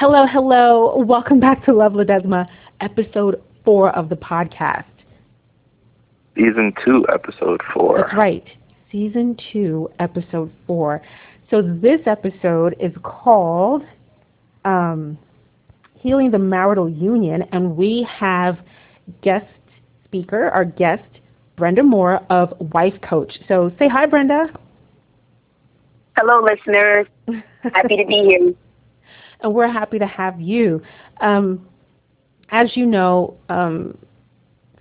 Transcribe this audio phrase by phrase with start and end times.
[0.00, 0.96] Hello, hello.
[0.96, 2.48] Welcome back to Love Ledesma,
[2.80, 4.86] episode four of the podcast.
[6.34, 7.98] Season two, episode four.
[7.98, 8.42] That's right.
[8.90, 11.02] Season two, episode four.
[11.50, 13.82] So this episode is called
[14.64, 15.18] um,
[15.96, 18.56] Healing the Marital Union, and we have
[19.20, 19.52] guest
[20.06, 21.04] speaker, our guest,
[21.56, 23.38] Brenda Moore of Wife Coach.
[23.48, 24.46] So say hi, Brenda.
[26.16, 27.06] Hello, listeners.
[27.74, 28.54] Happy to be here.
[29.42, 30.82] And we're happy to have you.
[31.20, 31.66] Um,
[32.50, 33.96] as you know, um,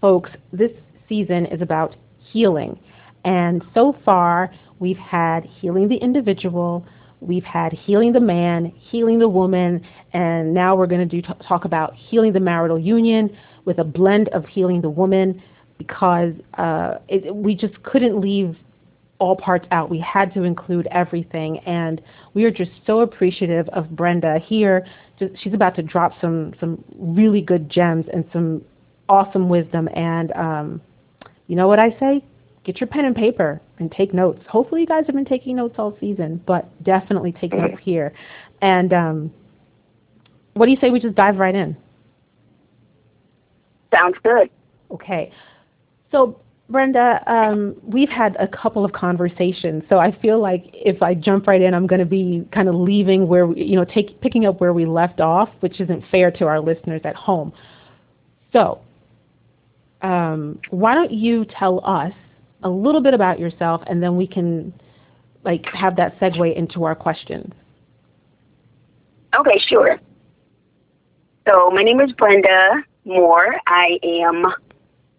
[0.02, 0.72] folks, this
[1.08, 2.80] season is about healing.
[3.26, 6.86] And so far, we've had healing the individual,
[7.20, 11.66] we've had healing the man, healing the woman, and now we're going to do talk
[11.66, 15.42] about healing the marital union with a blend of healing the woman
[15.78, 18.56] because uh, it, we just couldn't leave
[19.20, 19.90] all parts out.
[19.90, 22.02] We had to include everything, and
[22.34, 24.86] we are just so appreciative of Brenda here.
[25.42, 28.64] She's about to drop some some really good gems and some
[29.10, 29.90] awesome wisdom.
[29.94, 30.82] And um,
[31.48, 32.24] you know what I say?
[32.64, 34.42] Get your pen and paper and take notes.
[34.48, 38.14] Hopefully, you guys have been taking notes all season, but definitely take notes here.
[38.62, 39.34] And um,
[40.54, 41.76] what do you say we just dive right in?
[43.94, 44.50] Sounds good.
[44.92, 45.32] Okay.
[46.12, 51.16] So Brenda, um, we've had a couple of conversations, so I feel like if I
[51.16, 54.22] jump right in, I'm going to be kind of leaving where we, you know, take
[54.22, 57.52] picking up where we left off, which isn't fair to our listeners at home.
[58.54, 58.82] So,
[60.04, 62.14] um, why don't you tell us
[62.62, 64.72] a little bit about yourself, and then we can
[65.44, 67.52] like have that segue into our questions.
[69.36, 70.00] Okay, sure.
[71.48, 73.56] So my name is Brenda Moore.
[73.66, 74.46] I am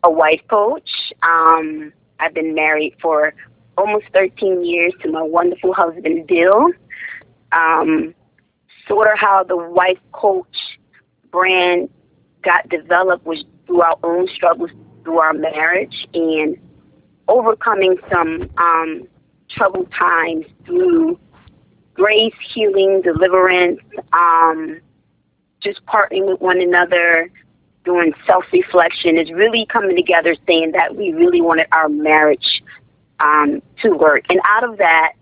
[0.03, 0.91] a wife coach.
[1.23, 3.35] Um, I've been married for
[3.77, 6.69] almost 13 years to my wonderful husband, Bill.
[7.53, 8.15] Um,
[8.87, 10.57] sort of how the wife coach
[11.31, 11.89] brand
[12.43, 14.71] got developed was through our own struggles
[15.05, 16.57] through our marriage and
[17.29, 19.07] overcoming some um,
[19.49, 21.19] troubled times through
[21.95, 23.81] grace, healing, deliverance,
[24.13, 24.81] um,
[25.61, 27.31] just partnering with one another,
[27.85, 32.63] doing self reflection is really coming together saying that we really wanted our marriage
[33.21, 34.25] um, to work.
[34.29, 35.13] And out of that,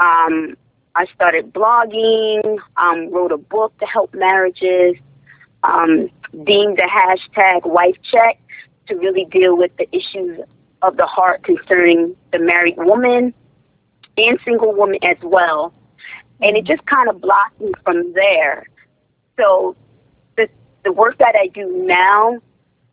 [0.00, 0.56] um,
[0.94, 4.96] I started blogging, um, wrote a book to help marriages,
[5.62, 6.10] um,
[6.44, 8.40] deemed the hashtag wife check
[8.86, 10.40] to really deal with the issues
[10.82, 13.34] of the heart concerning the married woman
[14.16, 15.72] and single woman as well.
[16.40, 18.66] And it just kind of blossomed from there.
[19.36, 19.76] So
[20.88, 22.38] the work that I do now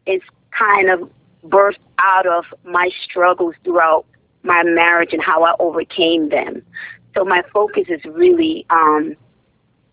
[0.05, 1.09] is kind of
[1.47, 4.05] birthed out of my struggles throughout
[4.43, 6.61] my marriage and how I overcame them.
[7.15, 9.15] So my focus is really um,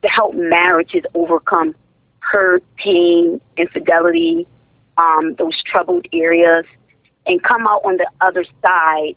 [0.03, 1.77] to help marriages overcome
[2.19, 4.49] hurt, pain, infidelity,
[4.97, 6.65] um, those troubled areas,
[7.27, 9.15] and come out on the other side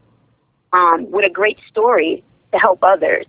[0.74, 2.24] um, with a great story
[2.54, 3.26] to help others.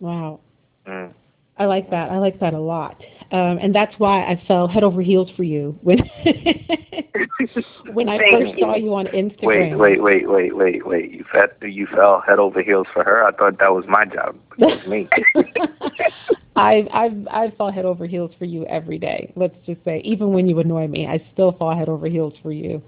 [0.00, 0.40] Wow.
[0.84, 1.14] Mm.
[1.58, 2.10] I like that.
[2.10, 3.00] I like that a lot.
[3.32, 5.98] Um, and that's why I fell head over heels for you when
[7.92, 9.76] when I first saw you on Instagram.
[9.76, 11.10] Wait, wait, wait, wait, wait, wait.
[11.10, 13.24] You fell you fell head over heels for her.
[13.24, 14.36] I thought that was my job.
[14.58, 15.08] It was me.
[16.56, 19.32] I I I fall head over heels for you every day.
[19.34, 22.52] Let's just say, even when you annoy me, I still fall head over heels for
[22.52, 22.80] you.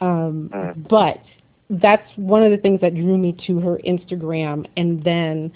[0.00, 0.88] Um, mm.
[0.88, 1.22] But
[1.68, 5.52] that's one of the things that drew me to her Instagram, and then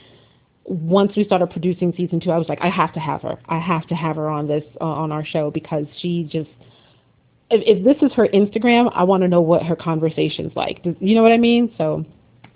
[0.66, 3.38] once we started producing season two, I was like, I have to have her.
[3.48, 6.50] I have to have her on this uh, on our show because she just.
[7.48, 10.82] If, if this is her Instagram, I want to know what her conversation's like.
[10.82, 11.72] Does, you know what I mean?
[11.78, 12.04] So,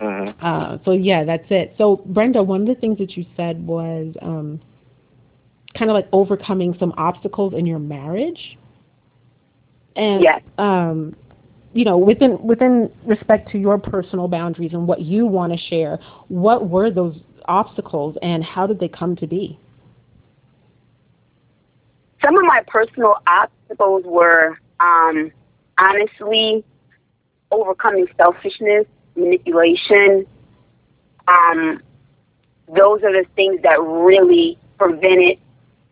[0.01, 0.45] mm-hmm.
[0.45, 1.77] uh, so yeah, that's it.
[1.79, 4.61] So Brenda, one of the things that you said was um,
[5.79, 8.59] kind of like overcoming some obstacles in your marriage.
[9.95, 10.43] And yes.
[10.59, 11.15] um,
[11.73, 16.01] you know, within within respect to your personal boundaries and what you want to share,
[16.27, 17.17] what were those
[17.51, 19.59] obstacles and how did they come to be?
[22.25, 25.33] Some of my personal obstacles were um,
[25.79, 26.65] honestly
[27.51, 28.87] overcoming selfishness,
[29.17, 30.27] manipulation.
[31.27, 31.83] Um,
[32.69, 35.39] those are the things that really prevented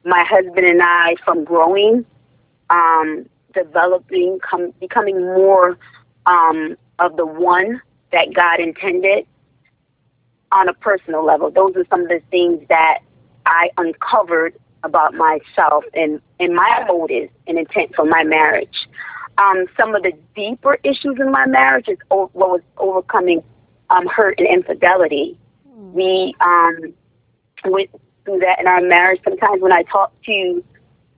[0.04, 2.06] my husband and I from growing,
[2.70, 5.76] um, developing, com- becoming more
[6.26, 7.82] um, of the one
[8.12, 9.26] that God intended
[10.52, 11.50] on a personal level.
[11.50, 12.98] Those are some of the things that
[13.46, 14.54] I uncovered
[14.84, 18.88] about myself and, and my motives and intent for my marriage.
[19.38, 23.42] Um, some of the deeper issues in my marriage is o- what was overcoming
[23.90, 25.38] um, hurt and infidelity.
[25.68, 25.92] Mm.
[25.92, 26.92] We, um,
[27.64, 27.90] with
[28.28, 29.20] through that in our marriage.
[29.24, 30.64] Sometimes when I talk to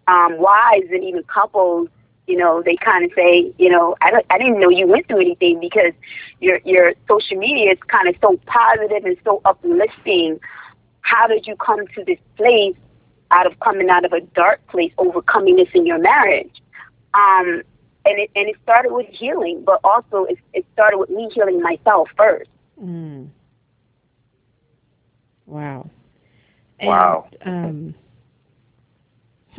[0.07, 1.89] um, wives and even couples,
[2.31, 5.09] you know, they kind of say, you know, I don't, I didn't know you went
[5.09, 5.93] through anything because
[6.39, 10.39] your your social media is kind of so positive and so uplifting.
[11.01, 12.77] How did you come to this place
[13.33, 16.63] out of coming out of a dark place, overcoming this in your marriage?
[17.15, 17.63] Um,
[18.05, 21.61] and it and it started with healing, but also it, it started with me healing
[21.61, 22.51] myself first.
[22.81, 23.29] Mm.
[25.47, 25.91] Wow.
[26.81, 27.29] Wow.
[27.45, 27.95] um,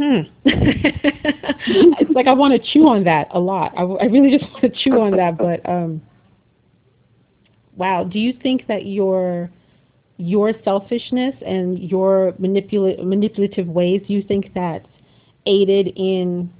[0.01, 0.21] hmm.
[0.45, 3.73] it's like I want to chew on that a lot.
[3.77, 6.01] I, I really just want to chew on that, but um,
[7.75, 8.03] wow.
[8.03, 9.51] Do you think that your
[10.17, 14.85] your selfishness and your manipula- manipulative ways, do you think that
[15.45, 16.51] aided in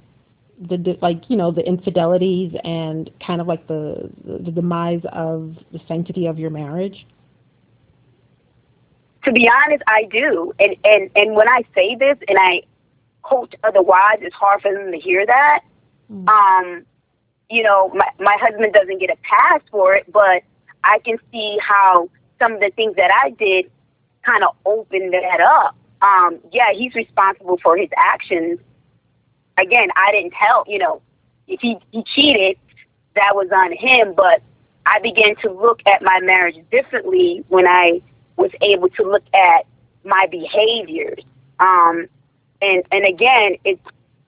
[0.60, 5.80] the like you know the infidelities and kind of like the the demise of the
[5.88, 7.06] sanctity of your marriage?
[9.24, 12.62] To be honest, I do, and and and when I say this, and I
[13.22, 15.60] coach other wives, it's hard for them to hear that.
[16.10, 16.28] Mm.
[16.28, 16.86] Um,
[17.50, 20.42] you know, my my husband doesn't get a pass for it, but
[20.84, 22.08] I can see how
[22.38, 23.70] some of the things that I did
[24.24, 25.76] kind of opened that up.
[26.00, 28.58] Um, yeah, he's responsible for his actions.
[29.58, 31.02] Again, I didn't tell, you know,
[31.46, 32.56] if he, he cheated,
[33.14, 34.42] that was on him, but
[34.86, 38.00] I began to look at my marriage differently when I
[38.36, 39.66] was able to look at
[40.04, 41.22] my behaviors.
[41.60, 42.08] Um,
[42.62, 43.82] and and again, it's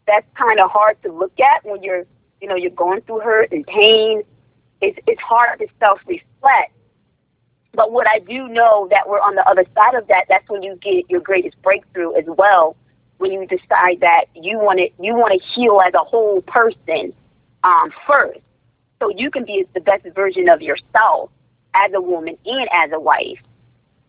[0.07, 2.05] that's kind of hard to look at when you're
[2.41, 4.23] you know you're going through hurt and pain.
[4.81, 6.73] It's it's hard to self reflect.
[7.73, 10.27] But what I do know that we're on the other side of that.
[10.29, 12.77] That's when you get your greatest breakthrough as well.
[13.19, 17.13] When you decide that you want to you want to heal as a whole person
[17.63, 18.41] um, first,
[19.01, 21.31] so you can be the best version of yourself
[21.75, 23.39] as a woman and as a wife.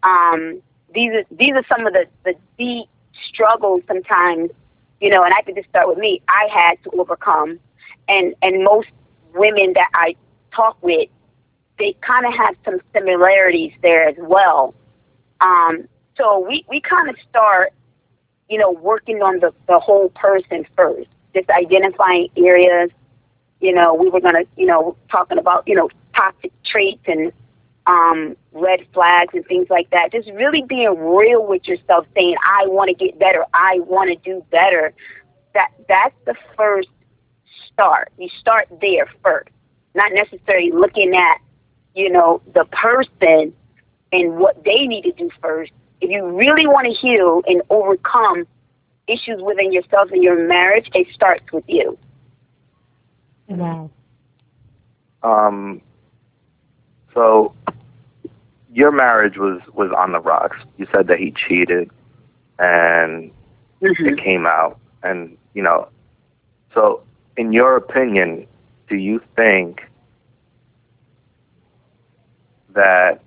[0.04, 0.62] Um,
[0.94, 2.88] these are these are some of the the deep
[3.27, 4.51] struggles sometimes,
[5.01, 5.23] you know.
[5.23, 6.21] And I could just start with me.
[6.27, 7.59] I had to overcome,
[8.07, 8.89] and and most
[9.33, 10.15] women that I
[10.53, 11.09] talk with,
[11.77, 14.73] they kind of have some similarities there as well.
[15.41, 17.73] Um, so we we kind of start,
[18.50, 22.89] you know, working on the the whole person first, just identifying areas.
[23.61, 27.31] You know, we were gonna, you know, talking about, you know, toxic traits and
[27.87, 30.11] um, red flags and things like that.
[30.11, 33.45] Just really being real with yourself, saying, "I want to get better.
[33.53, 34.93] I want to do better."
[35.53, 36.89] That that's the first
[37.71, 38.11] start.
[38.17, 39.49] You start there first,
[39.93, 41.37] not necessarily looking at,
[41.93, 43.53] you know, the person
[44.11, 45.71] and what they need to do first.
[46.01, 48.45] If you really want to heal and overcome
[49.07, 51.97] issues within yourself and your marriage, it starts with you.
[53.47, 53.89] Wow.
[55.23, 55.81] Um.
[57.15, 57.56] So
[58.71, 60.57] your marriage was was on the rocks.
[60.77, 61.89] You said that he cheated,
[62.59, 63.31] and
[63.81, 64.06] mm-hmm.
[64.06, 65.88] it came out, and you know.
[66.73, 67.01] So,
[67.38, 68.45] in your opinion,
[68.89, 69.81] do you think
[72.73, 73.21] that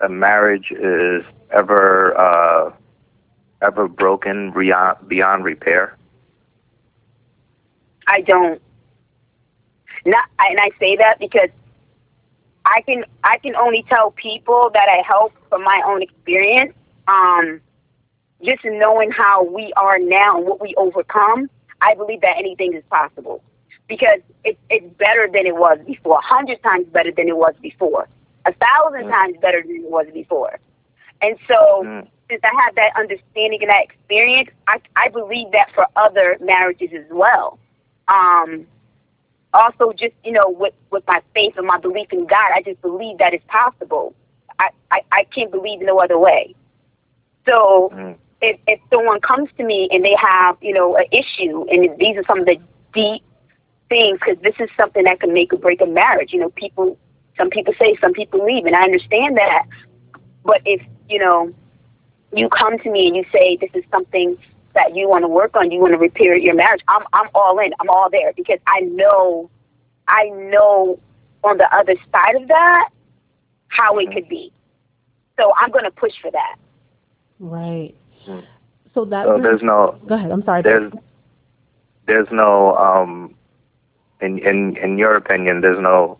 [0.00, 2.72] a marriage is ever uh,
[3.60, 5.98] ever broken beyond beyond repair?
[8.06, 8.62] I don't.
[10.06, 11.50] Not, and I say that because
[12.68, 16.74] I can I can only tell people that I help from my own experience.
[17.06, 17.60] Um,
[18.44, 21.50] just knowing how we are now and what we overcome,
[21.80, 23.42] I believe that anything is possible
[23.88, 27.54] because it, it's better than it was before, a hundred times better than it was
[27.60, 28.06] before,
[28.46, 29.10] a thousand mm.
[29.10, 30.60] times better than it was before.
[31.22, 32.06] And so, mm.
[32.30, 36.90] since I have that understanding and that experience, I, I believe that for other marriages
[36.94, 37.58] as well.
[38.08, 38.66] Um,
[39.58, 42.80] also just you know with with my faith and my belief in God, I just
[42.80, 44.14] believe that it's possible.
[44.58, 46.54] I I, I can't believe no other way.
[47.46, 48.16] So mm.
[48.40, 52.16] if if someone comes to me and they have you know an issue, and these
[52.16, 52.58] are some of the
[52.94, 53.22] deep
[53.88, 56.32] things, because this is something that can make or break a marriage.
[56.32, 56.98] You know, people
[57.36, 59.64] some people say, some people leave, and I understand that.
[60.44, 61.52] But if you know
[62.34, 64.36] you come to me and you say this is something
[64.78, 67.58] that you want to work on, you want to repair your marriage, I'm I'm all
[67.58, 67.72] in.
[67.80, 69.50] I'm all there because I know
[70.06, 70.98] I know
[71.42, 72.90] on the other side of that
[73.68, 74.52] how it could be.
[75.38, 76.56] So I'm going to push for that.
[77.40, 77.94] Right.
[78.94, 80.30] So that so there's no Go ahead.
[80.30, 80.62] I'm sorry.
[80.62, 80.92] There's
[82.06, 83.34] there's no um
[84.20, 86.18] in in in your opinion there's no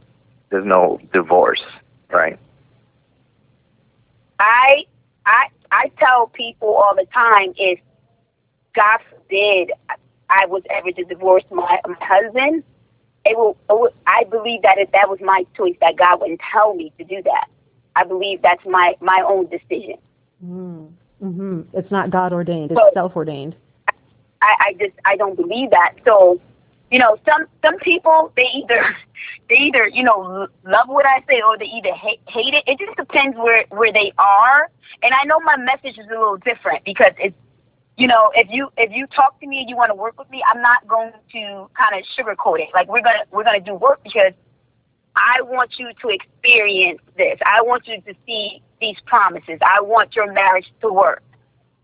[0.51, 1.63] there's no divorce,
[2.11, 2.39] right?
[4.41, 4.85] I
[5.27, 7.81] I I tell people all the time if
[8.75, 9.73] God forbid
[10.31, 12.63] I was ever to divorce my, my husband,
[13.25, 16.41] it will, it will, I believe that if that was my choice, that God wouldn't
[16.53, 17.49] tell me to do that.
[17.97, 19.97] I believe that's my, my own decision.
[20.45, 20.91] Mm.
[21.21, 22.71] hmm It's not God ordained.
[22.71, 23.57] It's So- self ordained.
[24.41, 25.95] I, I just I don't believe that.
[26.05, 26.41] So,
[26.93, 28.97] you know, some some people they either
[29.49, 32.63] they either you know love what I say or they either hate hate it.
[32.69, 34.71] It just depends where where they are.
[35.03, 37.35] And I know my message is a little different because it's
[37.99, 40.31] you know if you if you talk to me and you want to work with
[40.31, 42.69] me, I'm not going to kind of sugarcoat it.
[42.73, 44.33] Like we're gonna we're gonna do work because
[45.17, 47.39] I want you to experience this.
[47.45, 49.59] I want you to see these promises.
[49.63, 51.23] I want your marriage to work.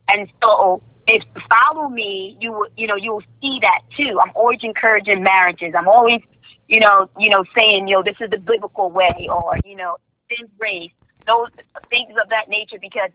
[0.08, 4.20] And so if you follow me, you will, you know, you will see that too.
[4.20, 5.74] I'm always encouraging marriages.
[5.76, 6.20] I'm always,
[6.68, 9.96] you know, you know, saying, you know, this is the biblical way or, you know,
[10.30, 10.92] sin grace,
[11.26, 11.48] those
[11.90, 13.10] things of that nature because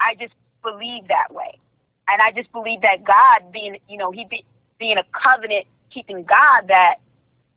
[0.00, 0.32] I just
[0.62, 1.58] believe that way.
[2.12, 4.44] And I just believe that God being, you know, he be,
[4.78, 6.96] being a covenant keeping God that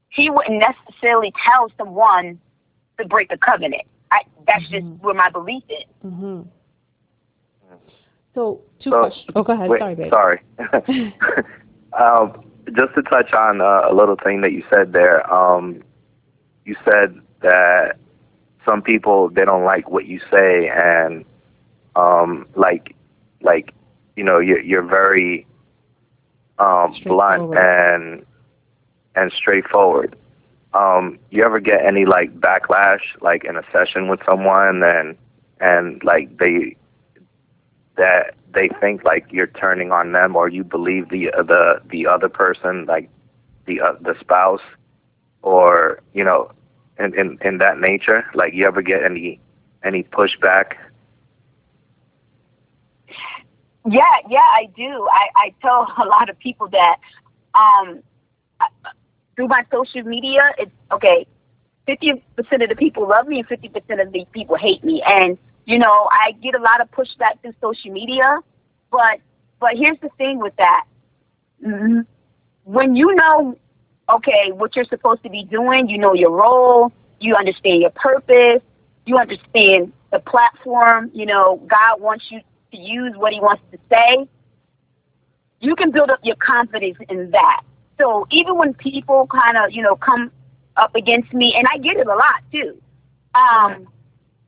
[0.10, 2.40] he wouldn't necessarily tell someone
[3.00, 3.84] to break the covenant.
[4.12, 5.00] I, that's just Mhm.
[5.02, 5.84] where my belief is.
[6.02, 6.42] hmm
[8.36, 9.30] So two So- questions.
[9.36, 9.70] Oh, go ahead.
[9.70, 10.12] Wait, Sorry, babe.
[10.12, 10.42] sorry.
[12.00, 12.44] um,
[12.76, 15.32] just to touch on uh, a little thing that you said there.
[15.32, 15.84] Um,
[16.66, 17.98] you said that
[18.66, 21.26] some people they don't like what you say, and
[21.96, 22.96] um, like,
[23.42, 23.74] like,
[24.16, 25.46] you know, you're you're very
[26.60, 28.26] um, blunt and
[29.16, 30.16] and straightforward.
[30.74, 35.16] Um, you ever get any like backlash, like in a session with someone, and
[35.60, 36.76] and like they
[37.98, 42.08] that they think like you're turning on them or you believe the uh, the the
[42.08, 43.10] other person like
[43.66, 44.62] the uh, the spouse
[45.42, 46.52] or you know
[47.00, 49.40] in, in in that nature like you ever get any
[49.84, 50.74] any pushback
[53.86, 55.08] Yeah, yeah, I do.
[55.12, 56.98] I, I tell a lot of people that
[57.56, 58.02] um,
[59.36, 61.26] through my social media, it's okay.
[61.86, 65.02] Fifty percent of the people love me, and fifty percent of the people hate me.
[65.06, 68.40] And you know, I get a lot of pushback through social media.
[68.92, 69.20] But
[69.60, 70.86] but here's the thing with that:
[71.66, 72.06] Mhm.
[72.64, 73.58] when you know,
[74.10, 78.62] okay, what you're supposed to be doing, you know your role, you understand your purpose,
[79.06, 81.12] you understand the platform.
[81.14, 82.42] You know, God wants you
[82.74, 84.28] to use what He wants to say.
[85.60, 87.62] You can build up your confidence in that.
[88.00, 90.32] So even when people kind of, you know, come
[90.76, 92.82] up against me, and I get it a lot too.
[93.36, 93.88] Um,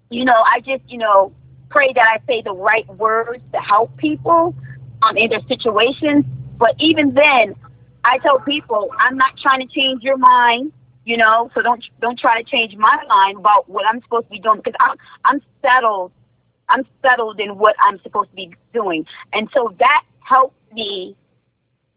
[0.09, 1.31] you know, I just, you know,
[1.69, 4.55] pray that I say the right words to help people
[5.01, 6.25] um, in their situations.
[6.57, 7.55] But even then,
[8.03, 10.71] I tell people I'm not trying to change your mind.
[11.05, 14.31] You know, so don't don't try to change my mind about what I'm supposed to
[14.31, 16.11] be doing because I'm I'm settled.
[16.69, 21.15] I'm settled in what I'm supposed to be doing, and so that helps me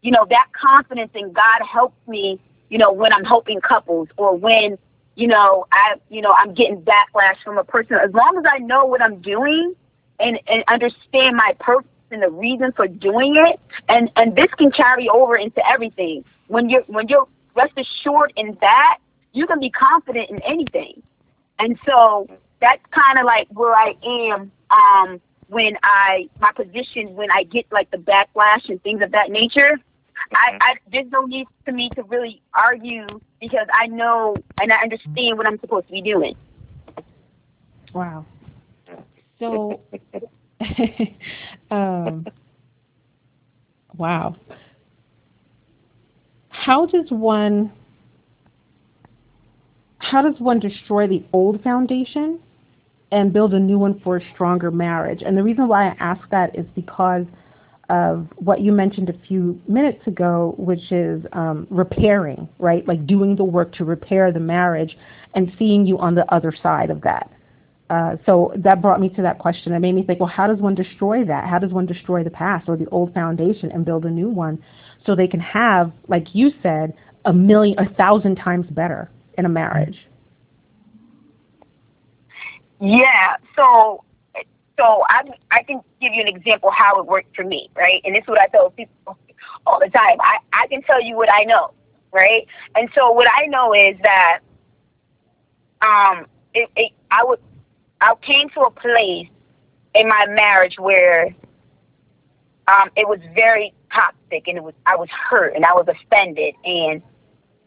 [0.01, 4.35] you know, that confidence in God helps me, you know, when I'm helping couples or
[4.35, 4.77] when,
[5.15, 7.97] you know, I, you know, I'm getting backlash from a person.
[7.97, 9.75] As long as I know what I'm doing
[10.19, 13.59] and, and understand my purpose and the reason for doing it,
[13.89, 16.23] and, and this can carry over into everything.
[16.47, 18.97] When you're, when you're rest assured in that,
[19.33, 21.03] you can be confident in anything.
[21.59, 22.27] And so
[22.61, 27.65] that's kind of like where I am, um, when I, my position, when I get
[27.71, 29.77] like the backlash and things of that nature,
[30.33, 33.07] I, I there's no need for me to really argue
[33.41, 36.35] because I know and I understand what I'm supposed to be doing.
[37.93, 38.25] Wow.
[39.39, 39.79] So,
[41.71, 42.27] um,
[43.97, 44.35] wow.
[46.49, 47.71] How does one
[49.97, 52.39] how does one destroy the old foundation
[53.11, 55.21] and build a new one for a stronger marriage?
[55.25, 57.25] And the reason why I ask that is because
[57.89, 62.87] of what you mentioned a few minutes ago, which is um, repairing, right?
[62.87, 64.95] Like doing the work to repair the marriage
[65.33, 67.31] and seeing you on the other side of that.
[67.89, 69.73] Uh, so that brought me to that question.
[69.73, 71.49] It made me think, well, how does one destroy that?
[71.49, 74.63] How does one destroy the past or the old foundation and build a new one
[75.05, 76.93] so they can have, like you said,
[77.25, 79.97] a million, a thousand times better in a marriage?
[82.79, 83.35] Yeah.
[83.55, 84.03] So
[84.77, 88.01] so I I can give you an example how it worked for me, right?
[88.05, 89.17] And this is what I tell people
[89.65, 90.17] all the time.
[90.21, 91.73] I I can tell you what I know,
[92.13, 92.47] right?
[92.75, 94.39] And so what I know is that
[95.81, 97.39] um it, it I would
[98.01, 99.27] I came to a place
[99.93, 101.35] in my marriage where
[102.67, 106.55] um it was very toxic and it was I was hurt and I was offended
[106.63, 107.01] and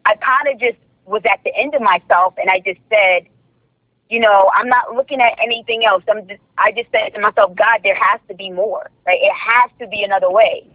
[0.07, 3.27] I kind of just was at the end of myself and I just said
[4.13, 6.05] you know, I'm not looking at anything else.
[6.07, 9.19] I'm just, I just said to myself, God, there has to be more, right?
[9.19, 10.67] It has to be another way.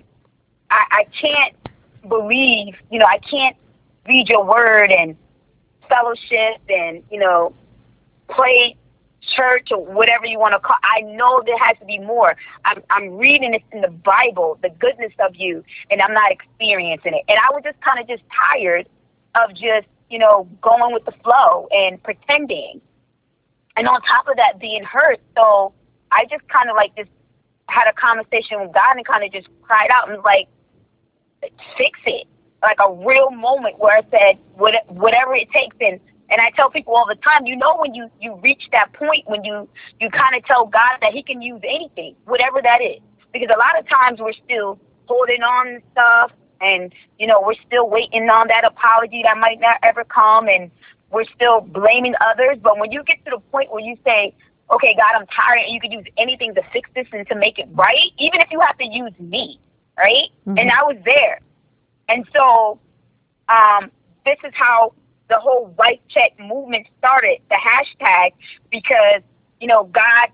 [0.71, 1.55] I, I can't
[2.09, 3.55] believe, you know, I can't
[4.07, 5.15] read your word and
[5.87, 7.53] fellowship and, you know,
[8.27, 8.75] play
[9.21, 10.77] church or whatever you want to call.
[10.81, 12.35] I know there has to be more.
[12.65, 17.13] I'm I'm reading this in the Bible, the goodness of you, and I'm not experiencing
[17.13, 17.23] it.
[17.27, 18.87] And I was just kind of just tired
[19.35, 22.81] of just you know going with the flow and pretending,
[23.77, 25.19] and on top of that being hurt.
[25.35, 25.73] So
[26.11, 27.09] I just kind of like just
[27.69, 30.47] had a conversation with God and kind of just cried out and like,
[31.77, 32.27] fix it.
[32.63, 35.75] Like a real moment where I said, whatever it takes.
[35.79, 38.91] And and I tell people all the time, you know, when you you reach that
[38.93, 39.69] point when you
[39.99, 42.99] you kind of tell God that He can use anything, whatever that is,
[43.31, 47.61] because a lot of times we're still holding on to stuff, and you know, we're
[47.65, 50.71] still waiting on that apology that might not ever come, and
[51.11, 52.57] we're still blaming others.
[52.61, 54.33] But when you get to the point where you say,
[54.71, 57.57] okay, God, I'm tired, and you can use anything to fix this and to make
[57.59, 59.59] it right, even if you have to use me,
[59.97, 60.29] right?
[60.47, 60.57] Mm-hmm.
[60.57, 61.39] And I was there,
[62.09, 62.79] and so
[63.49, 63.91] um,
[64.25, 64.93] this is how
[65.29, 68.31] the whole wife check movement started, the hashtag,
[68.71, 69.21] because,
[69.59, 70.29] you know, God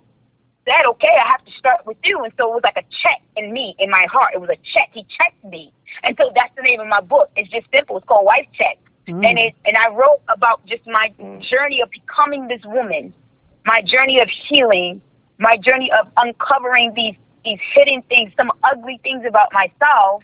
[0.65, 2.24] said, okay, I have to start with you.
[2.24, 4.32] And so it was like a check in me, in my heart.
[4.34, 4.89] It was a check.
[4.94, 5.74] He checked me.
[6.03, 7.32] And so that's the name of my book.
[7.36, 7.98] It's just simple.
[7.98, 8.77] It's called Wife Check.
[9.07, 9.25] Mm.
[9.25, 13.13] And it, and I wrote about just my journey of becoming this woman,
[13.65, 15.01] my journey of healing,
[15.39, 20.24] my journey of uncovering these these hidden things, some ugly things about myself,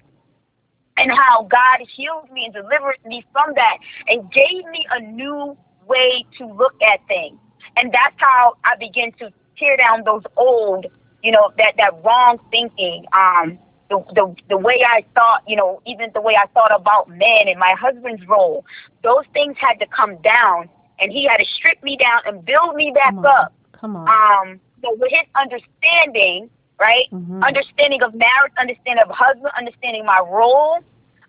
[0.95, 5.57] and how God healed me and delivered me from that and gave me a new
[5.87, 7.37] way to look at things.
[7.75, 10.85] And that's how I began to tear down those old,
[11.23, 13.59] you know, that, that wrong thinking, um,
[13.89, 17.47] the, the, the way I thought, you know, even the way I thought about men
[17.47, 18.65] and my husband's role,
[19.03, 20.69] those things had to come down
[20.99, 23.53] and he had to strip me down and build me back Come up.
[23.71, 24.07] Come on.
[24.49, 27.07] Um, so with his understanding, right?
[27.11, 27.43] Mhm.
[27.43, 30.79] Understanding of marriage, understanding of husband, understanding my role.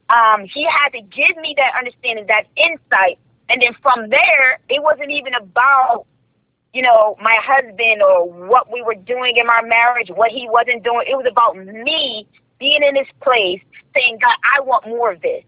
[0.08, 3.18] Um, he had to give me that understanding, that insight.
[3.48, 6.04] And then from there, it wasn't even about,
[6.72, 10.82] you know, my husband or what we were doing in our marriage, what he wasn't
[10.82, 11.06] doing.
[11.08, 12.26] It was about me
[12.60, 13.60] being in this place
[13.94, 15.42] saying, God, I want more of this.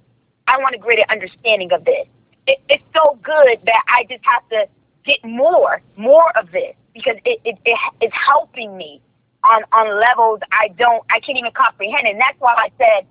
[0.48, 2.06] I want a greater understanding of this.
[2.48, 4.66] It, it's so good that I just have to
[5.04, 9.00] get more, more of this because it, it, it it's helping me
[9.44, 12.08] on on levels I don't I can't even comprehend.
[12.08, 13.06] And that's why I said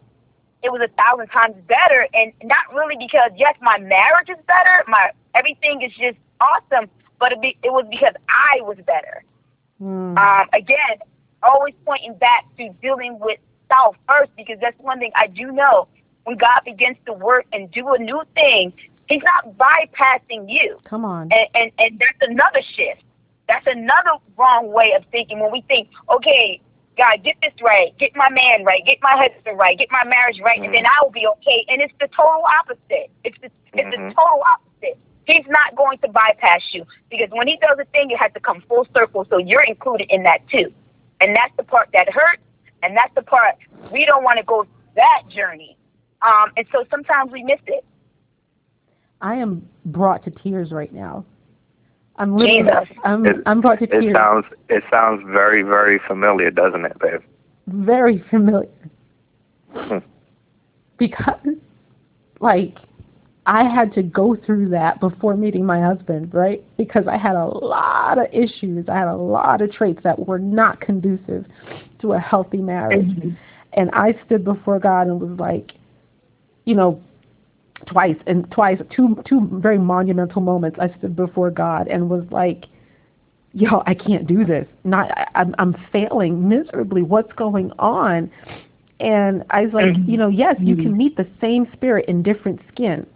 [0.63, 2.07] it was a thousand times better.
[2.13, 7.31] And not really because yes, my marriage is better, my everything is just awesome, but
[7.31, 9.23] it, be, it was because I was better.
[9.81, 10.17] Mm.
[10.17, 10.99] Um, again,
[11.41, 13.39] always pointing back to dealing with
[13.71, 15.87] self first because that's one thing I do know.
[16.23, 18.73] When God begins to work and do a new thing,
[19.07, 20.79] He's not bypassing you.
[20.85, 21.31] Come on.
[21.31, 23.01] And, and, and that's another shift.
[23.47, 26.61] That's another wrong way of thinking when we think, okay,
[26.97, 30.39] God, get this right, get my man right, get my husband right, get my marriage
[30.41, 30.65] right, Mm-hmm.
[30.65, 31.65] and then I will be okay.
[31.67, 33.09] And it's the total opposite.
[33.23, 34.97] It's the, it's the total opposite.
[35.25, 38.39] He's not going to bypass you because when he does a thing, it has to
[38.39, 39.25] come full circle.
[39.29, 40.71] So you're included in that too.
[41.19, 42.41] And that's the part that hurts.
[42.83, 43.55] And that's the part
[43.91, 44.65] we don't want to go
[44.95, 45.77] that journey.
[46.21, 47.83] Um, and so sometimes we miss it.
[49.21, 51.25] I am brought to tears right now.
[52.17, 52.97] I'm literally, Jesus.
[53.03, 54.13] I'm, It- I'm brought to It tears.
[54.15, 57.21] sounds it sounds very very familiar, doesn't it, babe?
[57.67, 58.67] very familiar.
[59.73, 59.99] Hmm.
[60.97, 61.39] because,
[62.41, 62.77] like,
[63.45, 66.63] I had to go through that before meeting my husband, right?
[66.77, 68.87] Because I had a lot of issues.
[68.87, 71.45] I had a lot of traits that were not conducive
[71.99, 73.07] to a healthy marriage.
[73.73, 75.71] And I stood before God and was like,
[76.65, 77.01] you know,
[77.87, 80.77] twice and twice, two two very monumental moments.
[80.79, 82.65] I stood before God and was like,
[83.53, 84.67] yo, I can't do this.
[84.83, 87.01] Not, I, I'm, I'm failing miserably.
[87.01, 88.29] What's going on?
[88.99, 90.07] And I was like, Mhm.
[90.07, 93.07] you know, yes, you can meet the same spirit in different skin,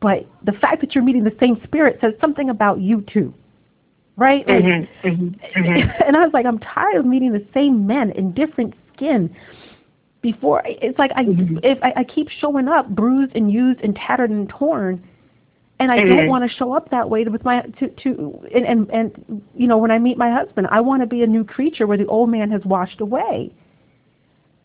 [0.00, 3.32] but the fact that you're meeting the same spirit says something about you too,
[4.16, 4.46] right?
[4.48, 4.64] Like,
[5.04, 9.34] and I was like, I'm tired of meeting the same men in different skin.
[10.22, 11.60] Before it's like I Mhm.
[11.62, 15.02] if I, I keep showing up bruised and used and tattered and torn,
[15.78, 16.28] and I don't Mhm.
[16.28, 19.78] want to show up that way with my to to and, and and you know
[19.78, 22.28] when I meet my husband, I want to be a new creature where the old
[22.28, 23.50] man has washed away.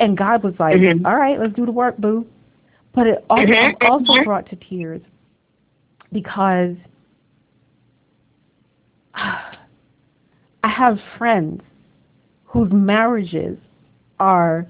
[0.01, 1.05] And God was like, Mhm.
[1.05, 2.25] "All right, let's do the work, boo."
[2.91, 5.01] But it also, Mhm, also brought to tears
[6.15, 6.77] because
[9.13, 9.57] I
[10.63, 11.61] have friends
[12.45, 13.57] whose marriages
[14.19, 14.65] are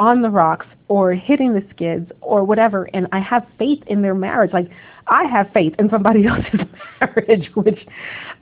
[0.00, 4.16] on the rocks or hitting the skids or whatever and I have faith in their
[4.16, 4.52] marriage.
[4.52, 4.68] Like
[5.06, 6.66] I have faith in somebody else's
[7.00, 7.86] marriage, which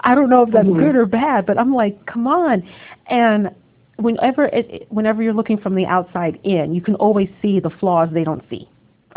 [0.01, 0.79] I don't know if that's Mhm.
[0.79, 2.63] good or bad, but I'm like, come on.
[3.09, 3.51] And
[3.97, 8.09] whenever it- whenever you're looking from the outside in, you can always see the flaws
[8.11, 8.67] they don't see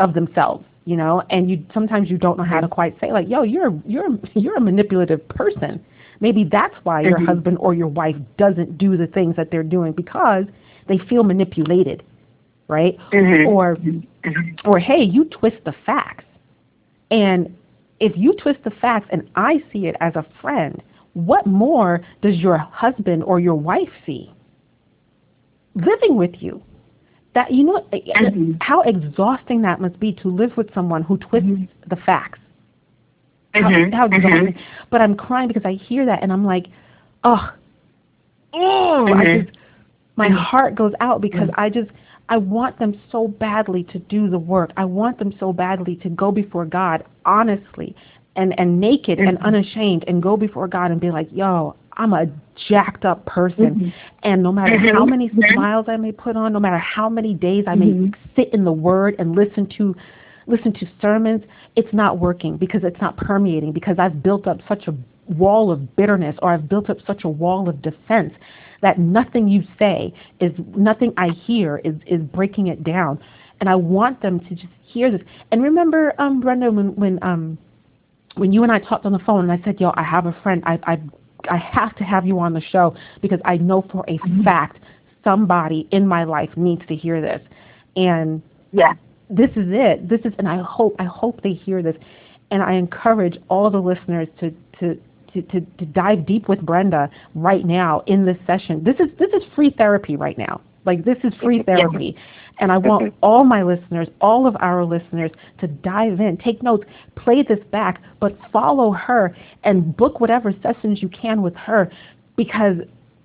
[0.00, 3.28] of themselves, you know, and you sometimes you don't know how to quite say like,
[3.28, 5.84] yo, you're you're you're a manipulative person
[6.20, 7.26] Maybe that's why your Mhm.
[7.26, 10.46] husband or your wife doesn't do the things that they're doing because
[10.86, 12.02] they feel manipulated,
[12.68, 12.96] right?
[13.12, 13.46] Mhm.
[13.46, 14.06] Or Mhm.
[14.64, 16.24] or hey, you twist the facts.
[17.10, 17.54] And
[18.00, 22.40] if you twist the facts and I see it as a friend, what more does
[22.40, 24.30] your husband or your wife see?
[25.74, 26.62] Living with you.
[27.34, 28.62] That you know Mhm.
[28.62, 31.68] how exhausting that must be to live with someone who twists Mhm.
[31.88, 32.38] the facts.
[33.54, 33.92] How, Mhm.
[33.92, 34.16] how Mhm.
[34.16, 34.54] exhausting.
[34.90, 36.68] But I'm crying because I hear that and I'm like,
[37.24, 37.52] oh,
[38.52, 39.58] oh, I just
[40.16, 40.36] my Mhm.
[40.36, 41.50] heart goes out because.
[41.54, 41.90] I just
[42.30, 44.72] I want them so badly to do the work.
[44.78, 47.94] I want them so badly to go before God honestly
[48.36, 52.26] and and naked and unashamed and go before God and be like, "Yo, I'm a
[52.68, 53.92] jacked up person." Mhm.
[54.22, 54.92] And no matter Mhm.
[54.92, 55.52] how many Mhm.
[55.52, 58.14] smiles I may put on, no matter how many days I may Mhm.
[58.36, 59.94] sit in the word and listen to
[60.46, 61.42] listen to sermons,
[61.74, 64.94] it's not working because it's not permeating because I've built up such a
[65.38, 68.34] wall of bitterness or I've built up such a wall of defense
[68.82, 73.18] that nothing you say is nothing I hear is is breaking it down.
[73.60, 75.22] And I want them to just hear this.
[75.50, 77.56] And remember, um, Brenda, when when um
[78.36, 80.32] when you and I talked on the phone and I said, "Yo, I have a
[80.42, 80.62] friend.
[80.66, 81.00] I I
[81.50, 84.42] I have to have you on the show because I know for a mm-hmm.
[84.42, 84.78] fact
[85.22, 87.40] somebody in my life needs to hear this."
[87.96, 88.94] And Yeah.
[89.30, 90.08] this is it.
[90.08, 91.96] This is, and I hope I hope they hear this,
[92.50, 94.98] and I encourage all the listeners to to.
[95.34, 98.84] To, to, to dive deep with Brenda right now in this session.
[98.84, 100.60] This is this is free therapy right now.
[100.84, 102.16] Like this is free therapy.
[102.60, 103.18] And I want mm-hmm.
[103.20, 106.84] all my listeners, all of our listeners to dive in, take notes,
[107.16, 111.90] play this back, but follow her and book whatever sessions you can with her
[112.36, 112.76] because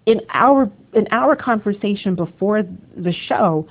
[0.05, 2.63] in our in our conversation before
[2.97, 3.67] the show,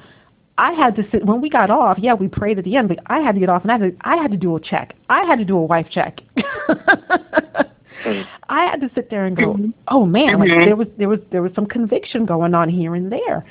[0.57, 1.98] I had to sit when we got off.
[2.01, 3.90] Yeah, we prayed at the end, but I had to get off, and I had
[3.90, 4.94] to, I had to do a check.
[5.09, 6.20] I had to do a wife check.
[6.37, 8.22] Mm-hmm.
[8.48, 9.72] I had to sit there and go, Mhm.
[9.88, 10.64] oh man, like mm-hmm.
[10.66, 13.44] there was there was there was some conviction going on here and there,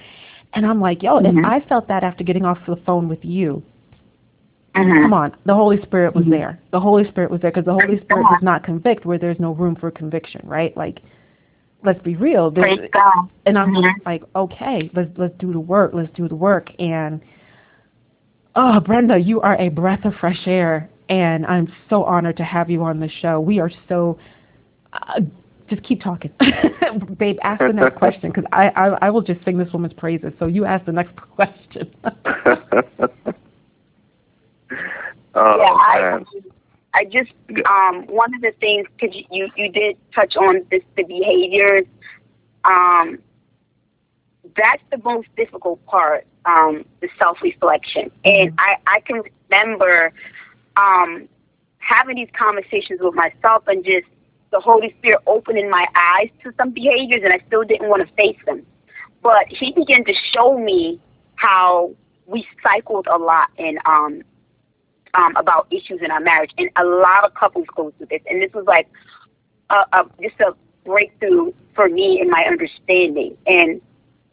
[0.58, 1.40] and I'm like, yo, Mhm.
[1.40, 3.62] if I felt that after getting off the phone with you,
[4.74, 5.04] Mhm.
[5.04, 6.32] come on, the Holy Spirit was Mhm.
[6.32, 6.60] there.
[6.72, 9.52] The Holy Spirit was there because the Holy Spirit does not convict where there's no
[9.52, 10.76] room for conviction, right?
[10.76, 11.02] Like,
[11.84, 12.50] let's be real.
[12.50, 12.80] There's-
[13.46, 13.94] and I'm Mhm.
[14.06, 15.94] like, okay, let's let's do the work.
[15.94, 16.72] Let's do the work.
[16.80, 17.22] And
[18.56, 22.72] oh, Brenda, you are a breath of fresh air, and I'm so honored to have
[22.72, 23.40] you on the show.
[23.40, 24.18] We are so.
[24.92, 25.22] Uh,
[25.70, 26.32] just keep talking,
[27.18, 27.38] babe.
[27.44, 30.34] Ask the next question because I, I I will just sing this woman's praises.
[30.40, 31.94] So you ask the next question.
[32.04, 32.14] oh
[35.36, 36.20] yeah, I.
[36.94, 37.32] I just
[37.70, 41.86] um one of the things because you, you you did touch on this the behaviors.
[42.66, 43.20] Um,
[44.56, 46.26] that's the most difficult part.
[46.46, 50.12] Um, the self reflection, and I I can remember
[50.76, 51.28] um
[51.78, 54.08] having these conversations with myself and just
[54.52, 58.14] the Holy Spirit opening my eyes to some behaviors, and I still didn't want to
[58.16, 58.66] face them.
[59.22, 61.00] But He began to show me
[61.36, 61.92] how
[62.26, 64.22] we cycled a lot in um
[65.14, 68.22] um, about issues in our marriage, and a lot of couples go through this.
[68.30, 68.88] And this was like
[69.70, 70.54] a, a just a
[70.86, 73.36] breakthrough for me in my understanding.
[73.48, 73.82] And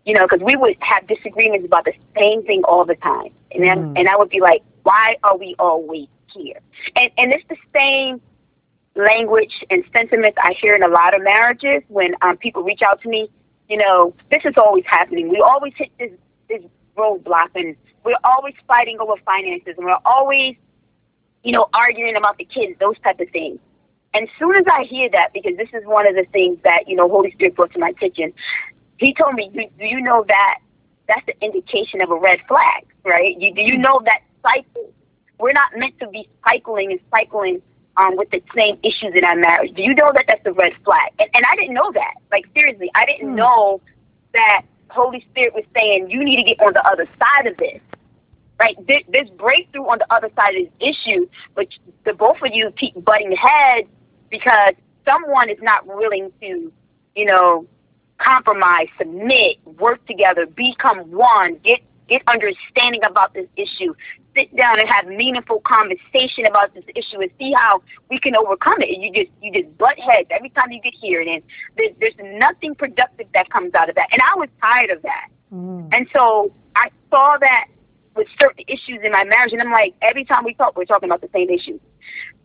[0.04, 3.62] you know, because we would have disagreements about the same thing all the time, and
[3.64, 3.98] then Mm.
[4.00, 6.60] and I would be like, why are we always here?
[6.96, 8.20] And and it's the same
[8.96, 13.00] language and sentiments I hear in a lot of marriages when um, people reach out
[13.02, 13.30] to me.
[13.68, 15.28] You know, this is always happening.
[15.28, 16.12] We always hit this
[16.48, 16.62] this
[16.96, 20.56] roadblock, and we're always fighting over finances, and we're always
[21.44, 23.60] you know, arguing about the kids, those type of things.
[24.14, 26.88] And as soon as I hear that, because this is one of the things that,
[26.88, 28.32] you know, Holy Spirit brought to my attention,
[28.96, 30.58] he told me, do, do you know that
[31.06, 33.38] that's the indication of a red flag, right?
[33.38, 34.92] You, do you know that cycle?
[35.38, 37.60] We're not meant to be cycling and cycling
[37.96, 39.74] um, with the same issues in our marriage.
[39.74, 41.12] Do you know that that's a red flag?
[41.18, 42.14] And, and I didn't know that.
[42.30, 43.36] Like, seriously, I didn't Hmm.
[43.36, 43.80] know
[44.32, 47.80] that Holy Spirit was saying, you need to get on the other side of this
[48.60, 48.76] right?
[48.86, 51.68] There, there's breakthrough on the other side of this issue, but
[52.04, 53.88] the both of you keep butting heads
[54.30, 56.72] because someone is not willing to,
[57.16, 57.66] you know,
[58.18, 63.94] compromise, submit, work together, become one, get get understanding about this issue,
[64.34, 68.80] sit down and have meaningful conversation about this issue, and see how we can overcome
[68.82, 68.90] it.
[68.94, 71.42] And you just you just butt heads every time you get here, and
[71.76, 74.08] there's, there's nothing productive that comes out of that.
[74.12, 75.28] And I was tired of that.
[75.52, 75.88] Mm.
[75.92, 77.66] And so I saw that
[78.16, 81.08] with certain issues in my marriage, and I'm like, every time we talk, we're talking
[81.08, 81.80] about the same issues.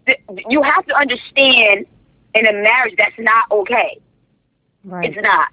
[0.06, 0.20] Th-
[0.50, 1.86] You have to understand
[2.34, 4.00] in a marriage that's not okay.
[4.84, 5.10] Right.
[5.10, 5.50] It's not.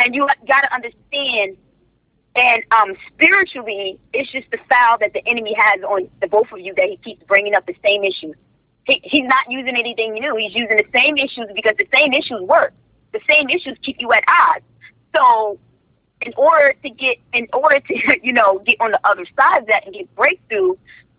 [0.00, 1.56] And you got to understand,
[2.38, 6.60] and um, spiritually, it's just the foul that the enemy has on the both of
[6.60, 8.36] you that he keeps bringing up the same issues.
[8.86, 10.36] he, he's not using anything new.
[10.36, 12.72] He's using the same issues because the same issues work.
[13.12, 14.64] The same issues keep you at odds.
[15.16, 15.58] So
[16.20, 19.66] in order to get in order to you know get on the other side of
[19.66, 20.74] that and get breakthrough,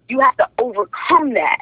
[0.08, 1.60] you have to overcome that.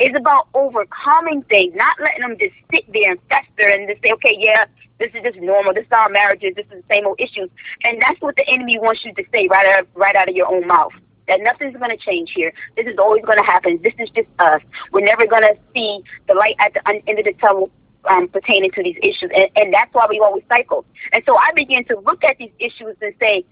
[0.00, 4.12] It's about overcoming things, not letting them just sit there and fester and just say,
[4.12, 4.64] okay, yeah,
[5.04, 5.74] this is just normal.
[5.74, 6.54] This is our marriages.
[6.56, 7.50] This is the same old issues.
[7.82, 10.46] And that's what the enemy wants you to say right out, right out of your
[10.46, 10.92] own mouth.
[11.28, 12.52] That nothing's going to change here.
[12.76, 13.80] This is always going to happen.
[13.82, 14.60] This is just us.
[14.92, 17.70] We're never going to see the light at the end of the tunnel
[18.08, 19.30] um, pertaining to these issues.
[19.34, 20.84] And, and that's why we always cycle.
[21.12, 23.44] And so I began to look at these issues and say,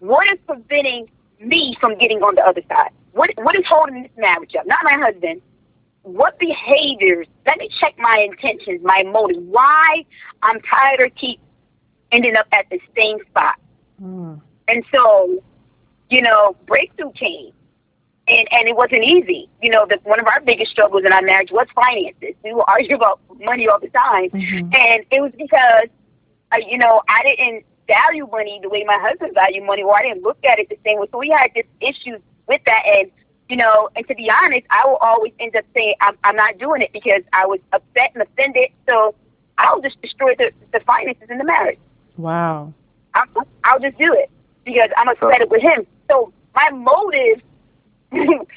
[0.00, 2.90] what is preventing me from getting on the other side?
[3.12, 4.66] What, what is holding this marriage up?
[4.66, 5.42] Not my husband.
[6.12, 7.26] What behaviors?
[7.46, 9.42] Let me check my intentions, my motive.
[9.42, 10.04] Why
[10.42, 11.40] I'm tired or keep
[12.12, 13.56] ending up at the same spot.
[14.02, 14.40] Mm.
[14.68, 15.42] And so,
[16.10, 17.52] you know, breakthrough came
[18.28, 19.48] and and it wasn't easy.
[19.62, 22.34] You know, the, one of our biggest struggles in our marriage was finances.
[22.44, 24.74] We would argue about money all the time, mm-hmm.
[24.74, 25.88] and it was because,
[26.52, 30.02] uh, you know, I didn't value money the way my husband valued money, or I
[30.02, 31.06] didn't look at it the same way.
[31.10, 33.10] So we had just issues with that, and
[33.48, 36.58] you know, and to be honest, I will always end up saying I'm, I'm not
[36.58, 38.70] doing it because I was upset and offended.
[38.86, 39.14] So
[39.56, 41.78] I'll just destroy the, the finances in the marriage.
[42.16, 42.72] Wow.
[43.14, 44.30] I'll, I'll just do it
[44.64, 45.86] because I'm upset with him.
[46.10, 47.42] So my motive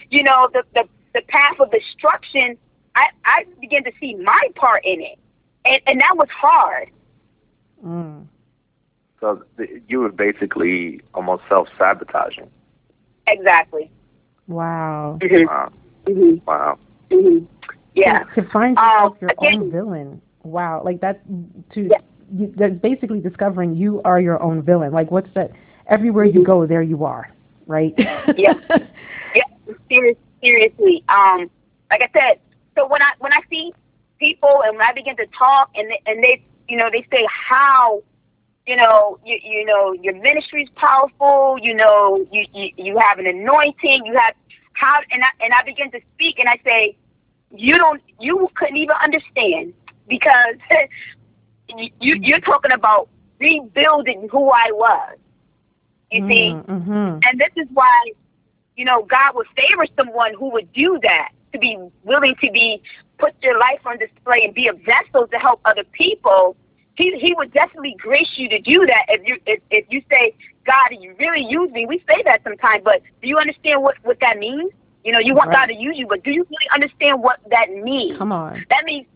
[0.10, 2.58] you know, the, the, the path of destruction,
[2.96, 5.20] I, I began to see my part in it.
[5.66, 6.90] And, and that was hard.
[7.86, 8.26] Mm.
[9.20, 12.50] So the, you were basically almost self sabotaging.
[13.28, 13.92] Exactly.
[14.52, 15.20] Wow.
[15.22, 15.46] Mm-hmm.
[15.46, 15.72] Wow.
[16.06, 16.46] Mm-hmm.
[16.46, 16.80] Wow.
[17.10, 17.46] Mm-hmm.
[17.96, 18.24] Yeah.
[18.36, 20.22] To, to find yourself um, your again, own villain.
[20.44, 20.82] Wow.
[20.84, 21.22] Like that
[21.74, 21.98] to yeah.
[22.34, 24.92] you, that's basically discovering you are your own villain.
[24.92, 25.52] Like what's that?
[25.88, 27.34] Everywhere you go, there you are.
[27.68, 27.94] Right.
[28.38, 28.54] yeah.
[29.90, 31.04] serious, seriously.
[31.10, 31.50] Um,
[31.90, 32.40] like I said,
[32.76, 33.74] so when I when I see
[34.20, 37.28] people and when I begin to talk and they, and they you know they say
[37.30, 38.02] how
[38.66, 41.58] you know you you know your ministry is powerful.
[41.62, 44.06] You know you, you you have an anointing.
[44.06, 44.36] You have
[44.74, 46.96] how and I and I begin to speak and I say
[47.52, 49.74] you don't you couldn't even understand
[50.08, 50.56] because
[51.78, 55.18] you you're talking about rebuilding who I was.
[56.12, 57.20] You see, mm-hmm.
[57.24, 58.12] and this is why
[58.82, 62.82] you know, God would favor someone who would do that, to be willing to be
[63.20, 66.56] put their life on display and be a vessel to help other people.
[66.96, 70.36] He he would definitely grace you to do that if you if, if you say,
[70.66, 71.86] God, you really use me.
[71.86, 74.72] We say that sometimes, but do you understand what what that means?
[75.04, 75.68] You know, you want right.
[75.68, 78.18] God to use you, but do you really understand what that means?
[78.18, 78.66] Come on.
[78.70, 79.08] That means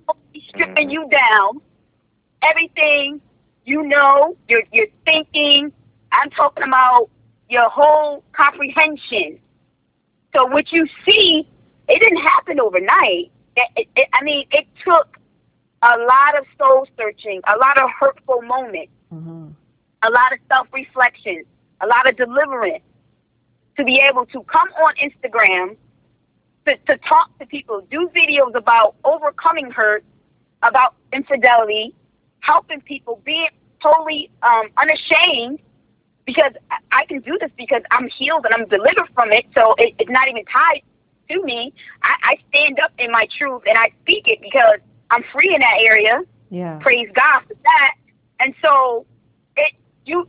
[0.49, 0.89] stripping mm-hmm.
[0.89, 1.61] you down,
[2.41, 3.21] everything
[3.65, 5.73] you know, you're you're thinking.
[6.11, 7.09] I'm talking about
[7.49, 9.39] your whole comprehension.
[10.33, 11.47] So what you see,
[11.89, 13.31] it didn't happen overnight.
[13.55, 15.17] It, it, it, I mean, it took
[15.81, 19.47] a lot of soul searching, a lot of hurtful moments, mm-hmm.
[20.03, 21.43] a lot of self reflection,
[21.81, 22.83] a lot of deliverance
[23.77, 25.75] to be able to come on Instagram
[26.65, 30.03] to, to talk to people, do videos about overcoming hurt,
[30.63, 31.93] about infidelity,
[32.39, 33.49] helping people, being
[33.81, 35.59] totally um, unashamed
[36.25, 36.53] because
[36.91, 39.45] I can do this because I'm healed and I'm delivered from it.
[39.53, 40.81] So it, it's not even tied
[41.29, 41.73] to me.
[42.01, 44.79] I, I stand up in my truth and I speak it because
[45.11, 46.21] I'm free in that area.
[46.49, 46.79] Yeah.
[46.81, 47.95] Praise God for that.
[48.39, 49.05] And so
[49.57, 49.73] it
[50.05, 50.27] you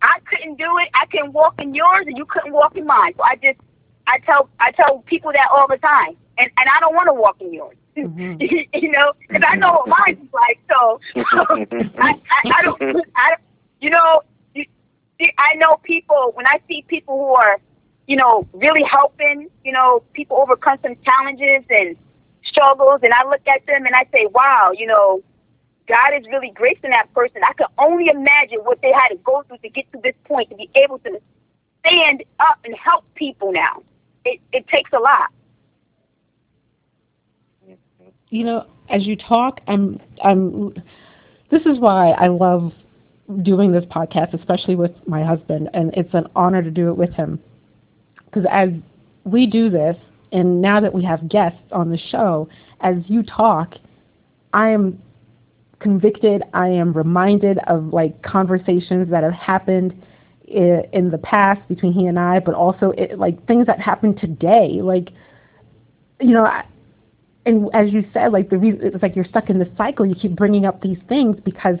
[0.00, 0.88] I couldn't do it.
[0.94, 3.14] I can walk in yours and you couldn't walk in mine.
[3.16, 3.58] So I just
[4.06, 6.16] I tell I tell people that all the time.
[6.38, 7.76] And and I don't want to walk in yours.
[7.94, 8.40] Mm-hmm.
[8.40, 10.58] you know, because I know what mine is like.
[10.66, 10.98] So
[11.98, 12.80] I, I, I don't
[13.14, 13.40] I don't
[13.82, 14.22] you know
[15.38, 17.58] I know people when I see people who are,
[18.06, 21.96] you know, really helping, you know, people overcome some challenges and
[22.44, 25.22] struggles, and I look at them and I say, wow, you know,
[25.88, 27.42] God is really gracing that person.
[27.46, 30.50] I can only imagine what they had to go through to get to this point
[30.50, 31.20] to be able to
[31.80, 33.82] stand up and help people now.
[34.24, 35.30] It it takes a lot.
[38.30, 40.72] You know, as you talk, I'm I'm
[41.50, 42.72] this is why I love
[43.42, 47.12] doing this podcast, especially with my husband, and it's an honor to do it with
[47.12, 47.40] him.
[48.24, 48.70] Because as
[49.24, 49.96] we do this,
[50.32, 52.48] and now that we have guests on the show,
[52.80, 53.74] as you talk,
[54.52, 55.00] I am
[55.78, 56.42] convicted.
[56.54, 60.02] I am reminded of like conversations that have happened
[60.46, 64.80] in the past between he and I, but also it, like things that happen today.
[64.82, 65.10] Like,
[66.20, 66.64] you know, I,
[67.44, 70.06] and as you said, like the reason it's like you're stuck in this cycle.
[70.06, 71.76] You keep bringing up these things because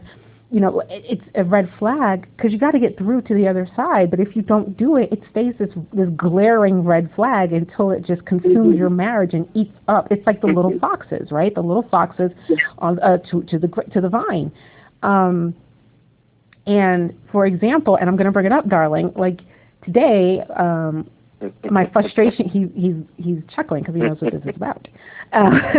[0.52, 3.48] you know, it- it's a red flag because you got to get through to the
[3.48, 4.10] other side.
[4.10, 8.02] But if you don't do it, it stays this this glaring red flag until it
[8.04, 8.78] just consumes Mhm.
[8.78, 10.12] your marriage and eats up.
[10.12, 10.80] It's like the little Mhm.
[10.80, 11.54] foxes, right?
[11.54, 12.32] The little foxes
[12.78, 14.52] on uh, to to the gr- to the vine.
[15.02, 15.54] Um,
[16.66, 19.12] and for example, and I'm going to bring it up, darling.
[19.16, 19.40] Like
[19.84, 21.06] today, um,
[21.70, 22.46] my frustration.
[22.48, 24.86] He he's he's chuckling because he knows what this is about.
[25.32, 25.50] Uh,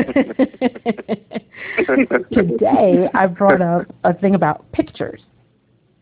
[2.33, 5.21] today, I brought up a thing about pictures,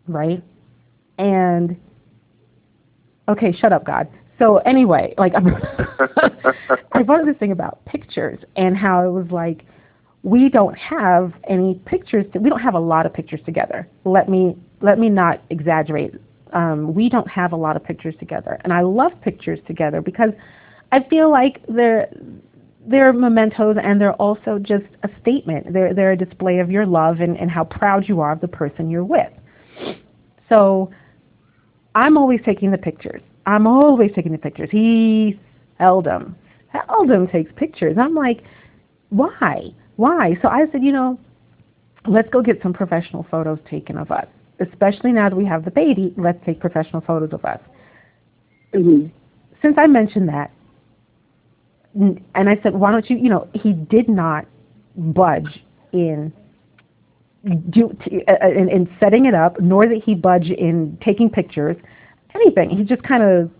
[0.07, 0.43] right?
[1.17, 1.75] And
[3.27, 4.07] okay, shut up, God.
[4.39, 5.33] So anyway, like
[6.93, 9.65] I brought up this thing about pictures and how it was like
[10.23, 12.25] we don't have any pictures.
[12.33, 13.87] To, we don't have a lot of pictures together.
[14.05, 16.13] Let me let me not exaggerate.
[16.53, 20.31] Um, we don't have a lot of pictures together, and I love pictures together because
[20.91, 22.09] I feel like they're
[22.87, 25.73] they're mementos and they're also just a statement.
[25.73, 28.47] They're they're a display of your love and, and how proud you are of the
[28.47, 29.31] person you're with.
[30.49, 30.91] So
[31.95, 33.21] I'm always taking the pictures.
[33.45, 34.69] I'm always taking the pictures.
[34.71, 35.39] He
[35.77, 36.35] seldom,
[36.71, 37.97] seldom takes pictures.
[37.99, 38.43] I'm like,
[39.09, 39.73] why?
[39.95, 40.37] Why?
[40.41, 41.19] So I said, you know,
[42.07, 44.27] let's go get some professional photos taken of us.
[44.59, 47.59] Especially now that we have the baby, let's take professional photos of us.
[48.73, 49.11] Mhm.
[49.61, 50.51] Since I mentioned that,
[51.93, 54.45] and I said, why don't you, you know, he did not
[54.95, 56.31] budge in
[57.69, 61.75] do t- uh, in, in setting it up, nor did he budge in taking pictures,
[62.35, 62.69] anything.
[62.69, 63.51] He just kind of,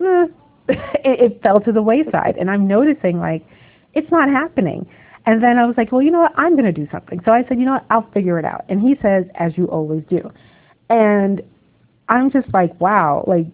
[0.00, 0.26] eh,
[1.04, 2.36] it, it fell to the wayside.
[2.38, 3.46] And I'm noticing like,
[3.94, 4.86] it's not happening.
[5.24, 6.32] And then I was like, well, you know what?
[6.36, 7.20] I'm going to do something.
[7.24, 7.86] So I said, you know what?
[7.90, 8.64] I'll figure it out.
[8.68, 10.30] And he says, as you always do.
[10.88, 11.42] And
[12.08, 13.46] I'm just like, wow, like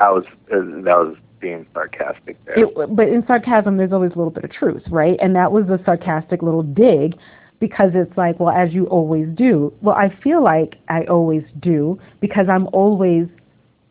[0.00, 2.58] I was uh, that was being sarcastic there.
[2.58, 5.18] it, but in sarcasm, there's always a little bit of truth, right?
[5.20, 7.16] And that was a sarcastic little dig
[7.58, 9.72] because it's like, well, as you always do.
[9.82, 13.26] Well, I feel like I always do because I'm always,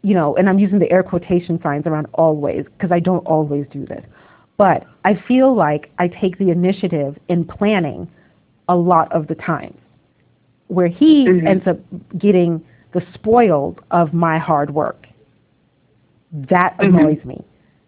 [0.01, 3.65] you know, and I'm using the air quotation signs around always because I don't always
[3.71, 4.03] do this.
[4.57, 8.09] But I feel like I take the initiative in planning
[8.67, 9.75] a lot of the time
[10.67, 11.47] where he Mhm.
[11.47, 11.77] ends up
[12.17, 15.07] getting the spoiled of my hard work.
[16.31, 16.99] That Mhm.
[16.99, 17.43] annoys me.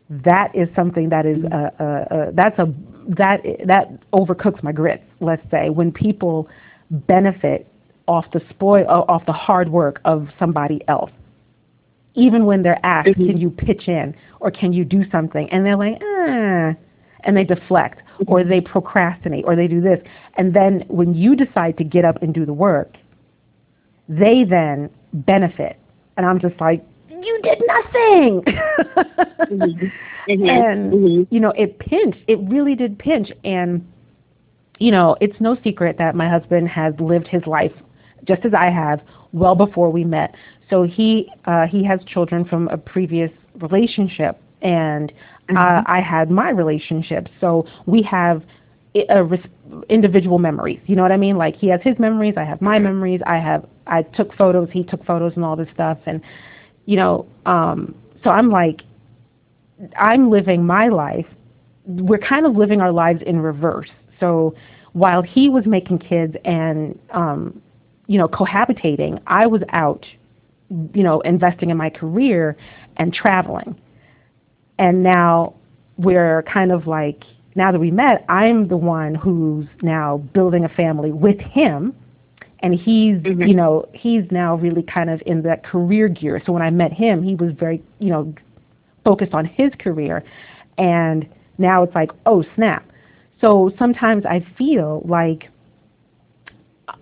[0.09, 2.73] That is something that is uh, uh, uh, that's a
[3.07, 5.03] that that overcooks my grits.
[5.19, 6.47] Let's say when people
[6.89, 7.67] benefit
[8.07, 11.11] off the spoil off the hard work of somebody else,
[12.15, 13.27] even when they're asked, Mhm.
[13.27, 16.73] "Can you pitch in?" or "Can you do something?" and they're like, "Ah,"
[17.23, 19.99] and they deflect or they procrastinate or they do this,
[20.35, 22.97] and then when you decide to get up and do the work,
[24.09, 25.77] they then benefit,
[26.17, 26.83] and I'm just like,
[27.21, 28.43] "You did nothing."
[29.51, 29.91] Mhm.
[30.29, 30.49] Mhm.
[30.49, 31.27] and Mhm.
[31.29, 32.19] you know it pinched.
[32.27, 33.31] It really did pinch.
[33.43, 33.85] And
[34.79, 37.73] you know it's no secret that my husband has lived his life
[38.27, 39.01] just as i have
[39.33, 40.35] well before we met.
[40.69, 44.39] So he uh he has children from a previous relationship.
[44.61, 45.11] And
[45.49, 45.83] uh, Mhm.
[45.87, 47.27] i had my relationship.
[47.41, 48.43] So we have
[49.09, 49.47] a res-
[49.89, 50.79] individual memories.
[50.85, 51.37] You know what i mean?
[51.37, 52.35] Like he has his memories.
[52.37, 53.21] I have my memories.
[53.25, 54.69] I have i took photos.
[54.71, 55.97] He took photos and all this stuff.
[56.05, 56.21] And
[56.91, 58.81] you know um so i'm like
[59.97, 61.25] I'm living my life.
[61.85, 63.89] We're kind of living our lives in reverse.
[64.19, 64.53] So
[64.93, 67.61] while he was making kids and um,
[68.07, 70.05] you know cohabitating, I was out,
[70.69, 72.57] you know, investing in my career
[72.97, 73.79] and traveling.
[74.77, 75.55] And now
[75.97, 77.23] we're kind of like
[77.55, 81.95] now that we met, I'm the one who's now building a family with him.
[82.63, 83.47] And he's, Mhm.
[83.47, 86.41] you know, he's now really kind of in that career gear.
[86.45, 88.33] So when I met him, he was very, you know,
[89.03, 90.23] focused on his career.
[90.77, 91.25] And
[91.57, 92.85] now it's like oh snap.
[93.39, 95.49] So sometimes i feel like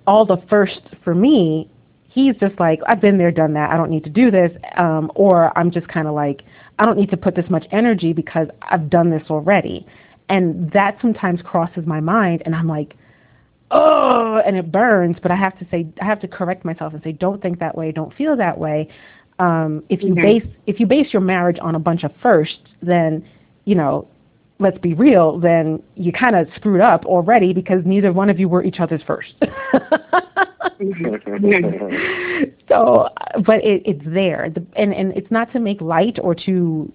[0.08, 1.70] all the first for me
[2.10, 3.70] he's just like i've been there done that.
[3.72, 4.52] I don't need to do this.
[4.78, 6.44] Um or i'm just kind of like
[6.80, 9.86] i don't need to put this much energy because i've done this already.
[10.30, 12.96] And that sometimes crosses my mind and i'm like
[13.72, 17.04] oh and it burns but i have to say i have to correct myself and
[17.04, 18.88] say don't think that way don't feel that way
[19.40, 20.22] um, if you Mhm.
[20.22, 23.24] base if you base your marriage on a bunch of firsts, then
[23.66, 24.08] you know,
[24.60, 28.50] let's be real, then you kind of screwed up already because neither one of you
[28.50, 29.34] were each other's first.
[32.68, 33.08] so,
[33.46, 36.92] but it, it's there, the, and and it's not to make light or to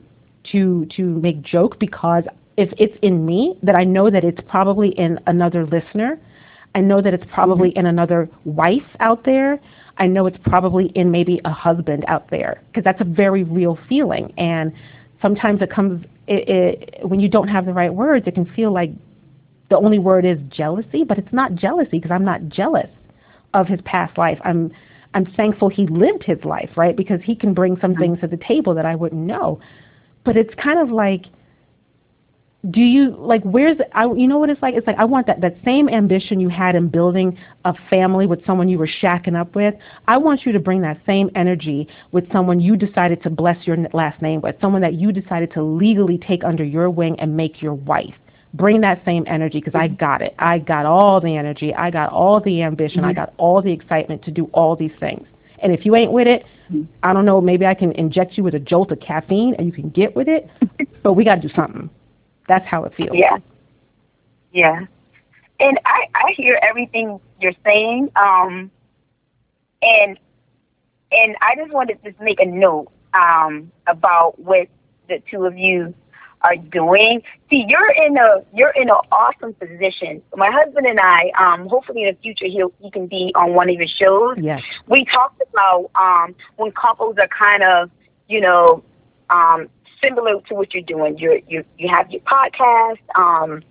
[0.53, 2.24] to to make joke because
[2.59, 6.20] if it's in me, that I know that it's probably in another listener.
[6.75, 7.81] I know that it's probably mm-hmm.
[7.81, 9.61] in another wife out there.
[9.99, 13.79] I know it's probably in maybe a husband out there because that's a very real
[13.89, 14.33] feeling.
[14.37, 14.72] And
[15.22, 18.72] sometimes it comes it, it, when you don't have the right words, it can feel
[18.72, 18.91] like
[19.70, 22.91] the only word is jealousy, but it's not jealousy because I'm not jealous
[23.53, 24.39] of his past life.
[24.45, 24.72] I'm
[25.14, 26.97] I'm thankful he lived his life, right?
[26.97, 28.01] Because he can bring some mm-hmm.
[28.01, 29.61] things to the table that I wouldn't know.
[30.25, 31.27] But it's kind of like
[32.70, 34.74] do you like where's I you know what it's like?
[34.74, 38.44] It's like I want that that same ambition you had in building a family with
[38.46, 39.74] someone you were shacking up with.
[40.08, 43.76] I want you to bring that same energy with someone you decided to bless your
[43.92, 47.60] last name with someone that you decided to legally take under your wing and make
[47.60, 48.14] your wife.
[48.54, 50.34] Bring that same energy because I got it.
[50.38, 51.74] I got all the energy.
[51.74, 52.98] I got all the ambition.
[52.98, 53.10] Mm-hmm.
[53.10, 55.26] I got all the excitement to do all these things.
[55.58, 56.44] And if you ain't with it
[57.02, 59.72] I don't know maybe I can inject you with a jolt of caffeine and you
[59.72, 60.48] can get with it
[61.02, 61.90] but we got to do something
[62.49, 63.16] that's how it feels.
[63.16, 63.38] Yeah.
[64.53, 64.86] Yeah.
[65.61, 68.11] And I, I hear everything you're saying.
[68.16, 68.70] Um,
[69.82, 70.18] and
[71.12, 74.68] and I just wanted to just make a note um, about what
[75.09, 75.95] the two of you
[76.45, 77.22] are doing.
[77.51, 80.22] See, you're in a you're in an awesome position.
[80.36, 83.70] My husband and I, um, hopefully in the future, he'll he can be on one
[83.70, 84.36] of your shows.
[84.40, 84.62] Yes.
[84.86, 87.90] We talked about um, when couples are kind of,
[88.28, 88.82] you know,
[89.30, 89.68] um,
[90.05, 91.18] similar to what you're doing.
[91.18, 92.98] You you you have your podcast.
[93.14, 93.62] Um,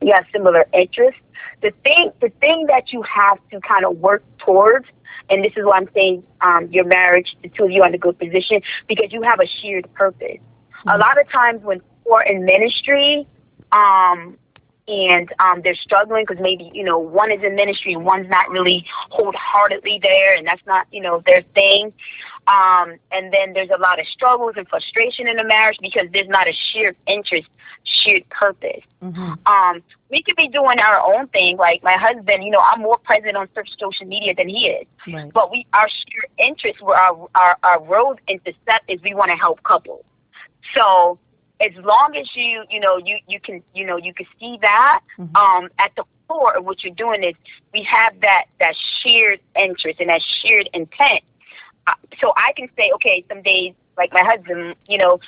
[0.00, 1.20] you have similar interests.
[1.62, 4.86] The thing the thing that you have to kind of work towards,
[5.28, 7.94] and this is why I'm saying um, your marriage, the two of you are in
[7.94, 10.38] a good position because you have a shared purpose.
[10.38, 10.88] Mm-hmm.
[10.90, 13.26] A lot of times when we're in ministry,
[13.72, 14.38] um,
[14.88, 18.48] and um, they're struggling because maybe you know one is in ministry and one's not
[18.48, 21.92] really wholeheartedly there, and that's not you know their thing.
[22.48, 26.28] Um, and then there's a lot of struggles and frustration in a marriage because there's
[26.28, 27.48] not a shared interest,
[27.84, 28.82] shared purpose.
[29.02, 29.34] Mm-hmm.
[29.44, 31.58] Um, we could be doing our own thing.
[31.58, 34.86] Like my husband, you know, I'm more present on social media than he is.
[35.06, 35.30] Right.
[35.30, 39.36] But we, our shared interest, where our, our, our road intersect is we want to
[39.36, 40.04] help couples.
[40.74, 41.18] So
[41.60, 45.00] as long as you, you know, you, you can, you know, you can see that,
[45.18, 45.36] mm-hmm.
[45.36, 47.34] um, at the core of what you're doing is
[47.74, 51.22] we have that, that shared interest and that shared intent
[52.20, 55.20] so I can say, okay, some days, like my husband, you know,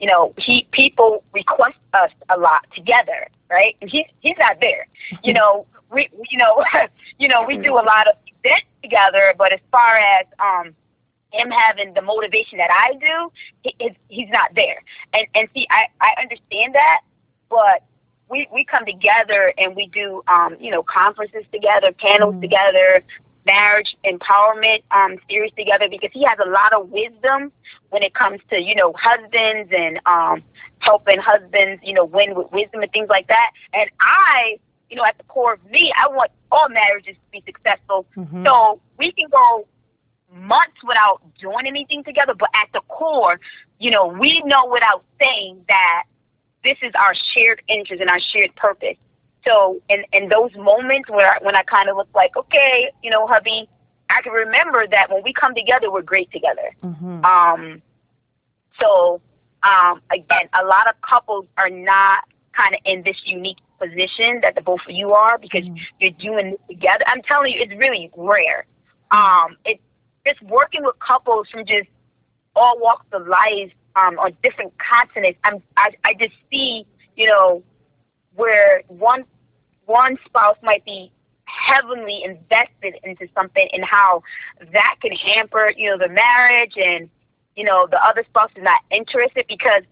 [0.00, 3.76] you know, he people request us a lot together, right?
[3.80, 4.86] And he's he's not there.
[5.24, 6.64] You know, we you know,
[7.18, 10.74] you know, we do a lot of events together, but as far as um
[11.32, 14.82] him having the motivation that I do, he, he's not there.
[15.12, 17.00] And and see, I I understand that,
[17.48, 17.82] but
[18.30, 22.42] we we come together and we do um you know conferences together, panels mm-hmm.
[22.42, 23.02] together,
[23.48, 27.50] marriage empowerment um, series together because he has a lot of wisdom
[27.88, 30.42] when it comes to you know husbands and um,
[30.80, 33.50] helping husbands you know win with wisdom and things like that.
[33.72, 34.58] And I,
[34.90, 38.06] you know, at the core of me, I want all marriages to be successful.
[38.16, 38.44] Mm-hmm.
[38.44, 39.66] So we can go
[40.30, 43.40] months without doing anything together, but at the core,
[43.78, 46.04] you know, we know without saying that
[46.64, 48.96] this is our shared interest and our shared purpose.
[49.48, 53.10] So in in those moments where I, when I kind of look like, okay, you
[53.10, 53.68] know, hubby,
[54.10, 56.74] I can remember that when we come together, we're great together.
[56.84, 57.24] Mm-hmm.
[57.24, 57.82] Um,
[58.78, 59.22] so
[59.62, 62.24] um, again, a lot of couples are not
[62.54, 65.84] kind of in this unique position that the both of you are because mm-hmm.
[66.00, 67.04] you're doing this together.
[67.06, 68.66] I'm telling you, it's really rare.
[69.10, 69.80] Um, it's
[70.26, 71.88] just working with couples from just
[72.54, 75.38] all walks of life um, on different continents.
[75.44, 76.84] I'm, I, I just see,
[77.16, 77.62] you know,
[78.34, 79.24] where one
[79.88, 81.10] one spouse might be
[81.46, 84.22] heavily invested into something and how
[84.72, 87.08] that can hamper, you know, the marriage and,
[87.56, 89.82] you know, the other spouse is not interested because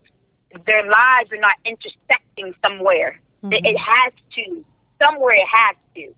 [0.66, 3.20] their lives are not intersecting somewhere.
[3.42, 3.64] Mm-hmm.
[3.64, 4.64] It, has to.
[5.00, 6.14] Somewhere it has to.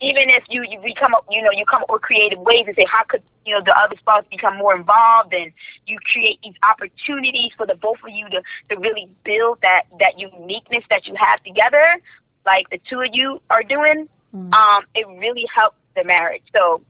[0.00, 2.64] Even if you, you we come up, you know, you come up with creative ways
[2.66, 5.50] and say, how could, you know, the other spouse become more involved and
[5.86, 10.18] you create these opportunities for the both of you to, to really build that, that
[10.18, 12.00] uniqueness that you have together
[12.46, 14.52] like the two of you are doing, mm-hmm.
[14.52, 16.42] um, it really helps the marriage.
[16.54, 16.82] So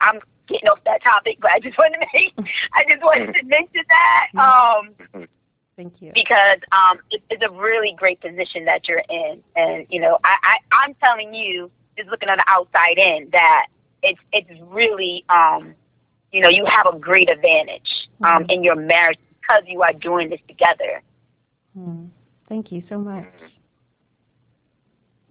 [0.00, 2.34] I'm getting off that topic, but I just wanted to make,
[2.74, 4.40] I just wanted to mention that.
[4.40, 5.26] Um,
[5.76, 6.12] Thank you.
[6.14, 10.36] Because um, it, it's a really great position that you're in, and you know, I,
[10.42, 13.66] I I'm telling you, just looking on the outside in, that
[14.02, 15.74] it's it's really um,
[16.32, 18.50] you know, you have a great advantage um, mm-hmm.
[18.50, 21.02] in your marriage because you are doing this together.
[21.76, 22.10] Mm.
[22.48, 23.26] Thank you so much.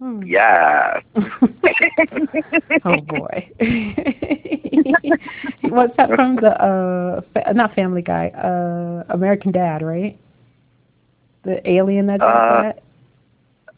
[0.00, 0.22] Hmm.
[0.22, 1.00] Yeah.
[2.84, 3.50] oh boy.
[5.62, 10.18] What's that from the uh fa- not Family Guy, uh American Dad, right?
[11.42, 12.82] The alien that does uh, that.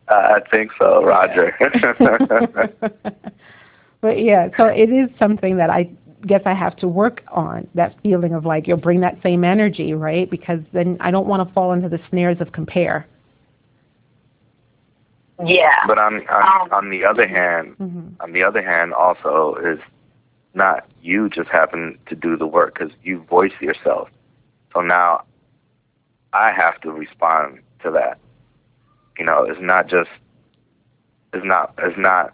[0.09, 1.57] I think so, Roger.
[4.01, 5.91] but yeah, so it is something that I
[6.27, 9.93] guess I have to work on that feeling of like you'll bring that same energy,
[9.95, 10.31] right?
[10.31, 13.07] Because then I don't want to fall into the snares of compare.
[15.45, 15.87] Yeah.
[15.87, 19.81] But on on, Um, on the other hand, hmm on the other hand, also is
[20.55, 24.09] not you just happen to do the work because you voice yourself.
[24.73, 25.23] So now
[26.33, 28.19] I have to respond to that.
[29.19, 30.11] You know, it's not just
[31.33, 32.33] it's not it's not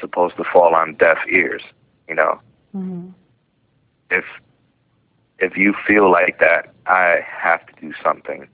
[0.00, 1.62] supposed to fall on deaf ears.
[2.08, 2.40] You know,
[2.72, 3.08] hmm
[4.10, 4.24] if
[5.38, 8.48] if you feel like that, I have to do something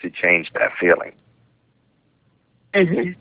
[0.00, 1.12] to change that feeling.
[2.74, 3.12] Hmm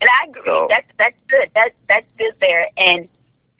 [0.00, 0.42] And I agree.
[0.44, 1.50] So- that's that's good.
[1.54, 2.68] That's that's good there.
[2.76, 3.08] And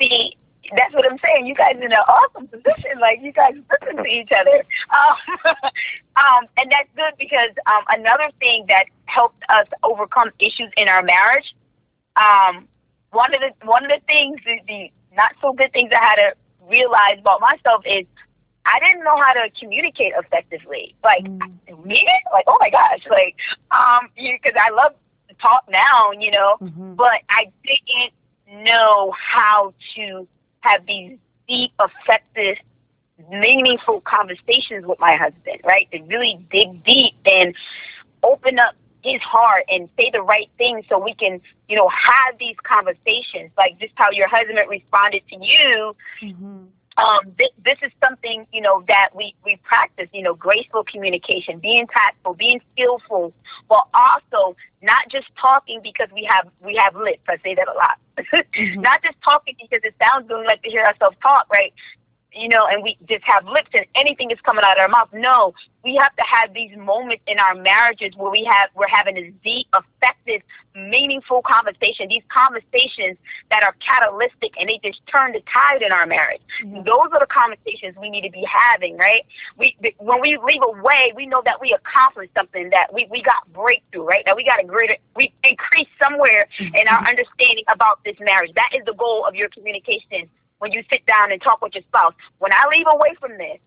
[0.00, 0.36] see,
[0.76, 1.46] that's what I'm saying.
[1.46, 2.98] You guys in an awesome position.
[3.00, 4.64] Like you guys listen to each other.
[4.92, 5.54] Um,
[6.16, 11.02] um, and that's good because um, another thing that helped us overcome issues in our
[11.02, 11.54] marriage.
[12.16, 12.68] Um,
[13.12, 16.16] one of the one of the things, the, the not so good things I had
[16.16, 16.34] to
[16.68, 18.04] realize about myself is
[18.66, 20.94] I didn't know how to communicate effectively.
[21.02, 21.84] Like Mm.
[21.84, 23.36] me, like oh my gosh, like
[23.70, 24.92] um, because I love
[25.28, 30.26] to talk now, you know, hmm but I didn't know how to
[30.60, 32.56] have these deep, effective,
[33.30, 35.88] meaningful conversations with my husband, right?
[35.92, 37.54] To really dig deep and
[38.22, 42.38] open up his heart and say the right things so we can, you know, have
[42.38, 43.50] these conversations.
[43.56, 46.64] Like just how your husband responded to you hmm
[46.96, 50.08] um, this, this is something you know that we we practice.
[50.12, 53.32] You know, graceful communication, being tactful, being skillful,
[53.68, 57.22] but also not just talking because we have we have lips.
[57.28, 57.98] I say that a lot.
[58.54, 58.82] Mhm.
[58.82, 60.40] Not just talking because it sounds good.
[60.40, 61.72] We like to hear ourselves talk, right?
[62.34, 65.08] You know, and we just have lips and anything is coming out of our mouth.
[65.12, 65.52] No,
[65.84, 69.32] we have to have these moments in our marriages where we have we're having this
[69.44, 70.40] deep, effective,
[70.74, 72.08] meaningful conversation.
[72.08, 73.18] These conversations
[73.50, 76.40] that are catalytic and they just turn the tide in our marriage.
[76.64, 76.82] Yeah.
[76.86, 79.26] Those are the conversations we need to be having, right?
[79.58, 83.52] We when we leave away, we know that we accomplished something, that we, we got
[83.52, 84.24] breakthrough, right?
[84.24, 86.74] That we got a greater we increased somewhere mm-hmm.
[86.74, 88.52] in our understanding about this marriage.
[88.54, 90.28] That is the goal of your communication
[90.62, 92.14] when you sit down and talk with your spouse.
[92.38, 93.58] When I leave away from this,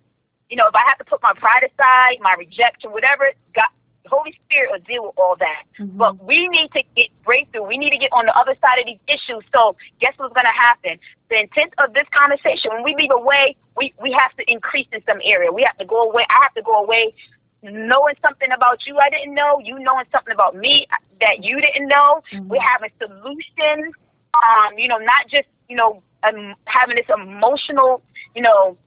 [0.50, 3.66] you know, if I have to put my pride aside, my rejection, whatever, God,
[4.08, 5.64] Holy Spirit will deal with all that.
[5.78, 5.98] Mhm.
[5.98, 7.64] But we need to get breakthrough.
[7.64, 9.44] We need to get on the other side of these issues.
[9.54, 10.98] So guess what's going to happen?
[11.28, 15.04] The intent of this conversation, when we leave away, we, we have to increase in
[15.06, 15.52] some area.
[15.52, 16.26] We have to go away.
[16.30, 17.14] I have to go away
[17.62, 20.88] knowing something about you I didn't know, you knowing something about me
[21.20, 22.24] that you didn't know.
[22.32, 22.48] Mhm.
[22.48, 23.96] We're having solutions.
[24.36, 28.02] Um, you know, not just, you know, um, having this emotional,
[28.36, 28.78] you know,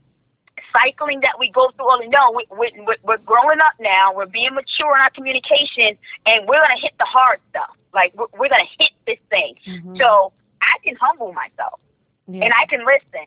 [0.72, 1.86] cycling that we go through.
[1.86, 4.12] Well, no, we, we, we're, we're growing up now.
[4.14, 7.70] We're being mature in our communication, and we're going to hit the hard stuff.
[7.94, 9.54] Like, we're, we're going to hit this thing.
[9.66, 9.96] Mhm.
[9.98, 11.80] So I can humble myself,
[12.26, 12.44] Yeah.
[12.44, 13.26] and I can listen.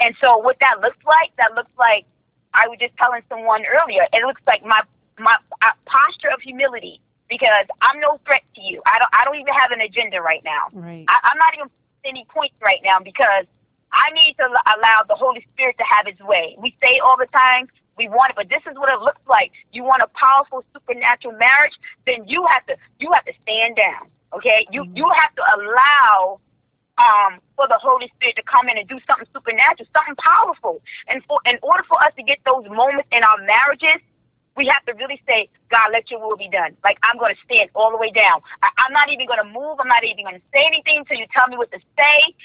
[0.00, 2.04] And so what that looks like, that looks like,
[2.52, 4.80] I was just telling someone earlier, it looks like my,
[5.18, 8.82] my uh, posture of humility because I'm no threat to you.
[8.86, 10.66] I don't, I don't even have an agenda right now.
[10.72, 11.04] right.
[11.08, 11.70] I, I'm not even
[12.04, 13.46] any points right now because
[13.92, 16.56] I need to allow the Holy Spirit to have His way.
[16.58, 19.52] We say all the time we want it, but this is what it looks like.
[19.72, 21.74] You want a powerful supernatural marriage,
[22.06, 24.08] then you have to you have to stand down.
[24.32, 24.96] Okay, you Mhm.
[24.96, 26.40] you have to allow
[26.98, 30.82] um, for the Holy Spirit to come in and do something supernatural, something powerful.
[31.08, 34.00] And for in order for us to get those moments in our marriages,
[34.60, 36.76] we have to really say, God, let your will be done.
[36.84, 38.44] Like I'm going to stand all the way down.
[38.62, 39.80] I, I'm not even going to move.
[39.80, 42.36] I'm not even going to say anything until you tell me what to say.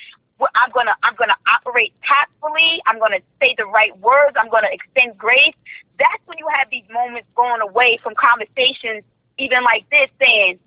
[0.55, 2.81] I'm gonna I'm gonna operate tactfully.
[2.85, 4.35] I'm gonna say the right words.
[4.35, 5.55] I'm gonna extend grace.
[5.97, 9.03] That's when you have these moments going away from conversations,
[9.37, 10.59] even like this, saying,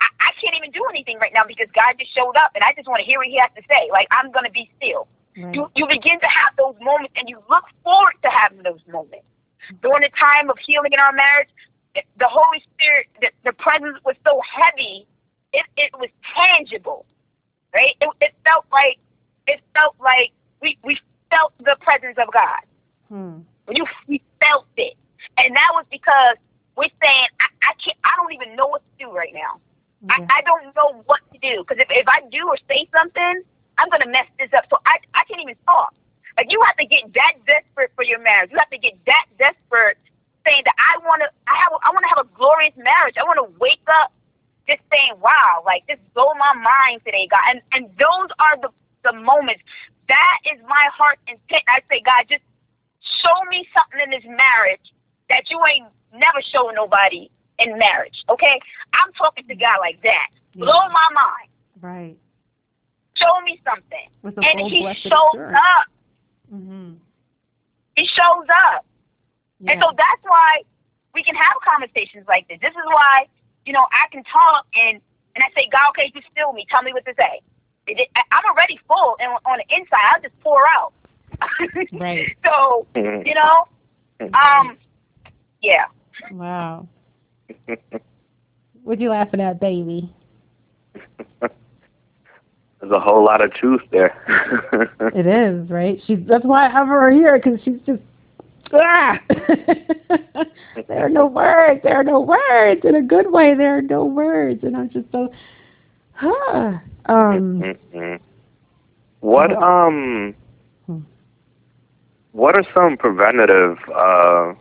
[0.00, 2.74] I, I can't even do anything right now because God just showed up, and I
[2.78, 3.90] just want to hear what He has to say.
[3.90, 5.08] Like I'm gonna be still.
[5.36, 5.52] right.
[5.52, 9.26] You you begin to have those moments, and you look forward to having those moments.
[9.82, 11.48] During the time of healing in our marriage,
[11.94, 15.06] the Holy Spirit, the, the presence was so heavy,
[15.52, 17.06] it, it was tangible,
[17.74, 17.94] right?
[18.00, 18.98] It, it felt like
[19.46, 20.98] it felt like we we
[21.30, 22.60] felt the presence of God.
[23.08, 23.38] Hmm.
[23.64, 24.94] When you we felt it,
[25.36, 26.36] and that was because
[26.76, 27.96] we're saying I, I can't.
[28.04, 29.60] I don't even know what to do right now.
[30.06, 30.26] Yeah.
[30.28, 33.42] I, I don't know what to do because if, if I do or say something,
[33.78, 34.64] I'm gonna mess this up.
[34.70, 35.94] So I I can't even talk.
[36.38, 38.54] Like you have to get that desperate for your marriage.
[38.54, 39.98] You have to get that desperate,
[40.46, 41.28] saying that I want to.
[41.50, 41.74] I have.
[41.82, 43.18] I want to have a glorious marriage.
[43.18, 44.14] I want to wake up
[44.70, 47.42] just saying, "Wow!" Like just blow my mind today, God.
[47.50, 48.70] And and those are the
[49.02, 49.66] the moments.
[50.06, 51.66] That is my heart intent.
[51.66, 52.46] I say, God, just
[53.20, 54.94] show me something in this marriage
[55.28, 57.28] that you ain't never shown nobody
[57.58, 58.24] in marriage.
[58.30, 58.58] Okay?
[58.94, 60.28] I'm talking to God like that.
[60.54, 60.64] Yeah.
[60.64, 61.48] Blow my mind.
[61.82, 62.16] Right.
[63.16, 64.08] Show me something.
[64.24, 65.58] And he showed assurance.
[65.58, 65.86] up.
[66.52, 66.94] Mm-hmm.
[67.96, 68.84] He shows up.
[69.60, 69.72] Yeah.
[69.72, 70.62] And so that's why
[71.14, 72.58] we can have conversations like this.
[72.60, 73.26] This is why,
[73.66, 75.00] you know, I can talk and
[75.34, 76.66] and I say, God, okay, just still me.
[76.68, 77.40] Tell me what to say.
[77.88, 80.92] I'm already full, and on the inside, I'll just pour out.
[81.92, 82.36] right.
[82.44, 83.68] So, you know,
[84.34, 84.76] um,
[85.62, 85.84] yeah.
[86.32, 86.88] Wow.
[88.82, 90.12] what you laughing at, baby?
[92.80, 94.14] There's a whole lot of truth there.
[95.14, 96.00] it is, right?
[96.06, 98.02] She's that's why I have her here because she's just
[98.72, 99.18] ah.
[100.88, 101.80] there are no words.
[101.82, 103.54] There are no words in a good way.
[103.54, 105.32] There are no words, and I'm just so.
[106.12, 106.78] Huh.
[107.06, 107.62] Um.
[107.62, 108.16] Mm-hmm.
[109.20, 110.36] What um.
[110.86, 111.00] Hmm.
[112.30, 114.54] What are some preventative uh,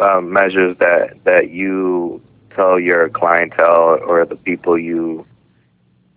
[0.00, 2.20] uh, measures that that you
[2.56, 5.24] tell your clientele or the people you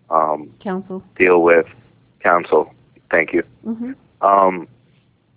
[0.10, 1.66] um, counsel deal with
[2.20, 2.74] counsel?
[3.12, 3.44] Thank you.
[3.66, 3.94] Mm-hmm.
[4.26, 4.68] Um,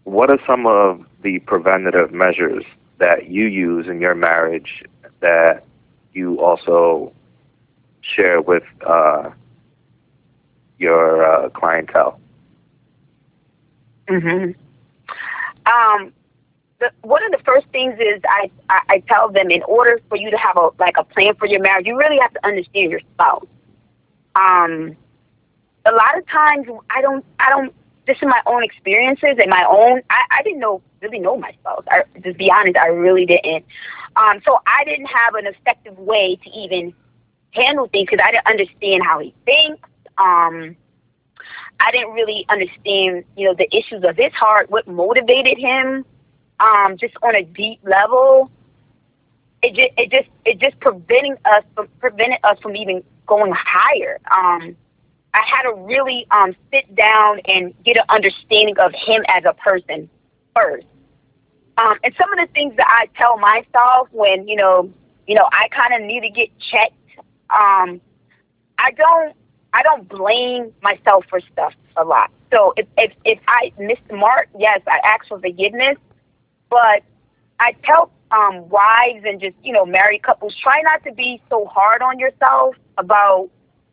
[0.05, 2.65] what are some of the preventative measures
[2.99, 4.83] that you use in your marriage
[5.21, 5.65] that
[6.13, 7.13] you also
[8.01, 9.31] share with uh,
[10.79, 12.21] your uh, clientele?
[14.09, 14.55] Mhm.
[15.67, 16.13] Um,
[16.81, 20.17] the, one of the first things is I, I I tell them in order for
[20.17, 22.91] you to have a like a plan for your marriage, you really have to understand
[22.91, 23.47] your spouse.
[24.35, 24.97] Um,
[25.87, 27.75] a lot of times I don't I don't
[28.07, 31.53] just in my own experiences and my own I, I didn't know really know my
[31.53, 31.85] spouse.
[31.91, 33.65] I just be honest, I really didn't.
[34.17, 36.93] Um, so I didn't have an effective way to even
[37.53, 39.89] handle things because I didn't understand how he thinks.
[40.19, 40.77] Um,
[41.81, 46.05] I didn't really understand, you know, the issues of his heart, what motivated him,
[46.61, 48.51] um, just on a deep level.
[49.63, 54.19] It just, it just, it just preventing us from prevented us from even going higher.
[54.31, 54.77] Um,
[55.33, 59.55] I had to really um, sit down and get an understanding of him as a
[59.55, 60.09] person
[60.55, 60.87] first.
[61.77, 64.93] Um, and some of the things that I tell myself when you know,
[65.27, 66.95] you know, I kind of need to get checked.
[67.51, 68.01] Um,
[68.79, 69.37] I don't,
[69.73, 72.31] I don't blame myself for stuff a lot.
[72.53, 75.97] So if if if I missed the mark, yes, I ask for forgiveness.
[76.69, 77.03] But
[77.59, 81.67] I tell um, wives and just you know married couples try not to be so
[81.67, 83.49] hard on yourself about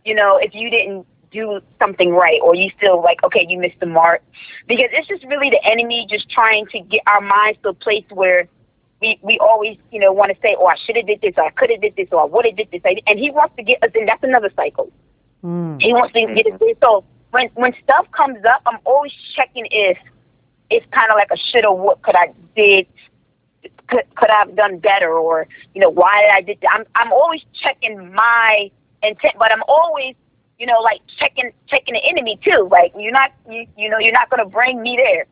[0.05, 3.79] you know if you didn't do something right or you feel like okay you missed
[3.79, 4.21] the mark.
[4.67, 8.05] Because it's just really the enemy just trying to get our minds to a place
[8.09, 8.47] where
[9.01, 11.45] we we always you know want to say oh I should have did this or
[11.45, 12.81] I could have did this or I would have did this.
[12.85, 14.91] And he wants to get us in that's another cycle.
[15.43, 15.79] Mm.
[15.79, 16.73] he wants to get us in.
[16.81, 19.97] So when when stuff comes up I'm always checking if
[20.69, 22.88] it's kind of like a shoulda what could I did
[23.88, 26.66] could could I have done better or you know why did I did?
[26.72, 28.72] I'm I'm always checking my
[29.03, 30.16] intent but I'm always
[30.60, 34.14] you know like checking checking the enemy too like you're not you, you know you're
[34.14, 35.26] not going to bring me there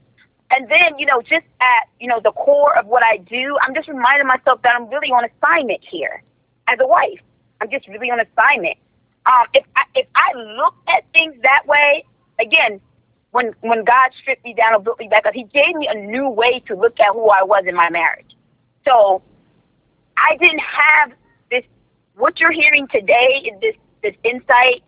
[0.51, 3.73] and then you know just at you know the core of what I do I'm
[3.73, 6.21] just reminding myself that I'm really on assignment here
[6.67, 7.19] as a wife
[7.61, 8.77] I'm just really on assignment
[9.25, 12.05] um if I, if I look at things that way
[12.39, 12.79] again
[13.35, 15.93] when when God stripped me down and built me back up, He gave me a
[15.93, 18.33] new way to look at who I was in my marriage.
[18.87, 19.21] So
[20.17, 21.11] I didn't have
[21.51, 21.63] this.
[22.15, 24.83] What you're hearing today is this this insight.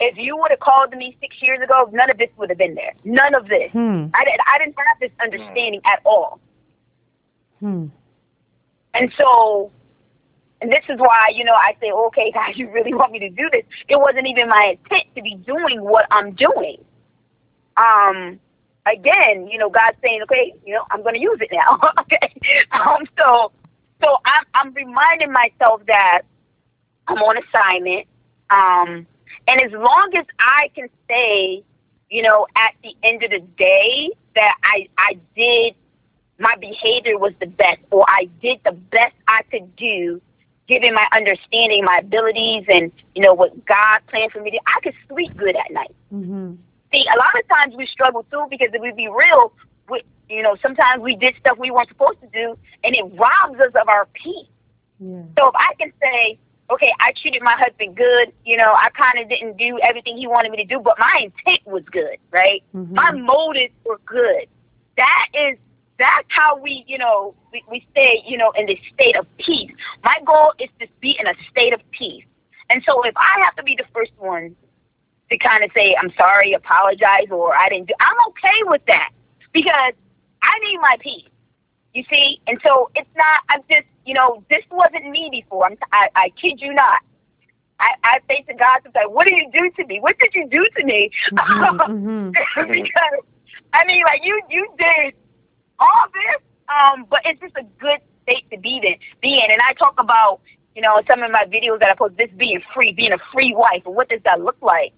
[0.00, 2.74] If you would have called me six years ago, none of this would have been
[2.74, 2.94] there.
[3.04, 3.70] None of this.
[3.70, 4.06] Hmm.
[4.12, 4.40] I didn't.
[4.52, 6.40] I didn't have this understanding at all.
[7.60, 7.86] Hmm.
[8.94, 9.70] And so,
[10.60, 13.30] and this is why you know I say, okay, God, you really want me to
[13.30, 13.62] do this?
[13.86, 16.84] It wasn't even my intent to be doing what I'm doing
[17.76, 18.38] um,
[18.86, 21.80] again, you know, God's saying, okay, you know, I'm going to use it now.
[22.00, 22.34] okay.
[22.72, 23.52] Um, so,
[24.02, 26.22] so I'm, I'm reminding myself that
[27.08, 28.06] I'm on assignment.
[28.50, 29.06] Um,
[29.48, 31.62] and as long as I can say,
[32.10, 35.74] you know, at the end of the day that I, I did,
[36.38, 40.20] my behavior was the best, or I did the best I could do,
[40.66, 44.80] given my understanding, my abilities, and, you know, what God planned for me to, I
[44.80, 46.54] could sleep good at night Mm-hmm.
[46.92, 49.52] See, a lot of times we struggle too because if we be real,
[49.88, 53.60] we, you know, sometimes we did stuff we weren't supposed to do, and it robs
[53.60, 54.46] us of our peace.
[55.00, 55.22] Yeah.
[55.38, 56.38] So if I can say,
[56.70, 60.26] okay, I treated my husband good, you know, I kind of didn't do everything he
[60.26, 62.62] wanted me to do, but my intent was good, right?
[62.74, 62.90] Mhm.
[62.90, 64.46] My motives were good.
[64.96, 65.58] That is,
[65.98, 69.70] that's how we, you know, we, we stay, you know, in this state of peace.
[70.02, 72.24] My goal is to be in a state of peace.
[72.70, 74.56] And so if I have to be the first one
[75.32, 79.10] to kind of say, I'm sorry, apologize, or I didn't do, I'm okay with that
[79.52, 79.94] because
[80.42, 81.28] I need my peace.
[81.94, 82.40] You see?
[82.46, 85.66] And so it's not, I'm just, you know, this wasn't me before.
[85.66, 87.00] I'm, I, I kid you not.
[87.80, 90.00] I, I say to God sometimes, what did you do to me?
[90.00, 91.10] What did you do to me?
[91.32, 92.72] Mhm, mhm.
[92.72, 93.24] because,
[93.72, 95.14] I mean, like, you, you did
[95.78, 98.94] all this, um, but it's just a good state to be in.
[99.20, 99.50] Be in.
[99.50, 100.40] And I talk about
[100.74, 103.54] you know, some of my videos that I post, this being free, being a free
[103.54, 104.92] wife, what does that look like?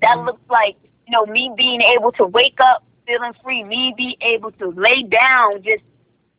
[0.00, 0.26] That Mm.
[0.26, 0.76] looks like,
[1.06, 5.02] you know, me being able to wake up feeling free, me be able to lay
[5.02, 5.82] down just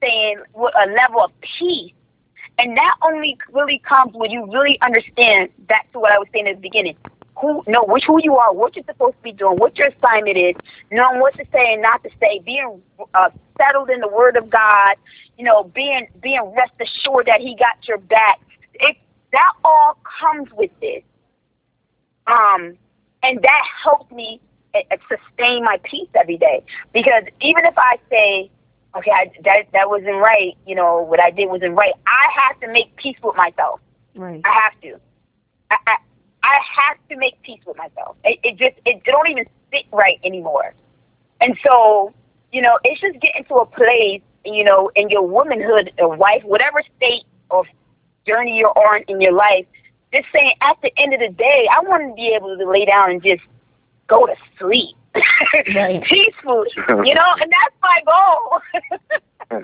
[0.02, 1.94] saying with a level of peace.
[2.58, 6.48] And that only really comes when you really understand back to what I was saying
[6.48, 6.96] at the beginning.
[7.42, 10.38] Who know which who you are, what you're supposed to be doing, what your assignment
[10.38, 10.56] is,
[10.92, 12.82] knowing what to say and not to say, being
[13.14, 14.96] uh, settled in the Word of God,
[15.38, 18.40] you know, being being rest assured that He got your back.
[18.76, 18.98] It
[19.32, 21.02] that all comes with this,
[22.28, 22.78] um,
[23.24, 24.40] and that helps me
[24.76, 26.64] uh, uh, sustain my peace every day.
[26.94, 28.52] Because even if I say,
[28.96, 32.60] okay, I, that that wasn't right, you know, what I did wasn't right, I have
[32.60, 33.80] to make peace with myself.
[34.16, 34.42] Right.
[34.44, 35.00] I have to.
[35.72, 35.96] I, I,
[36.44, 38.18] I have to make peace with myself.
[38.24, 40.74] It, it just it, it don't even sit right anymore.
[41.42, 42.14] And so,
[42.52, 46.44] you know, it's just getting to a place, you know, in your womanhood or wife,
[46.44, 47.66] whatever state or
[48.26, 49.66] journey you're on in your life,
[50.14, 52.86] just saying at the end of the day, I want to be able to lay
[52.86, 53.42] down and just
[54.08, 54.96] go to sleep.
[55.76, 56.04] Right.
[56.10, 56.70] Peacefully.
[56.76, 58.62] You know, and that's my goal.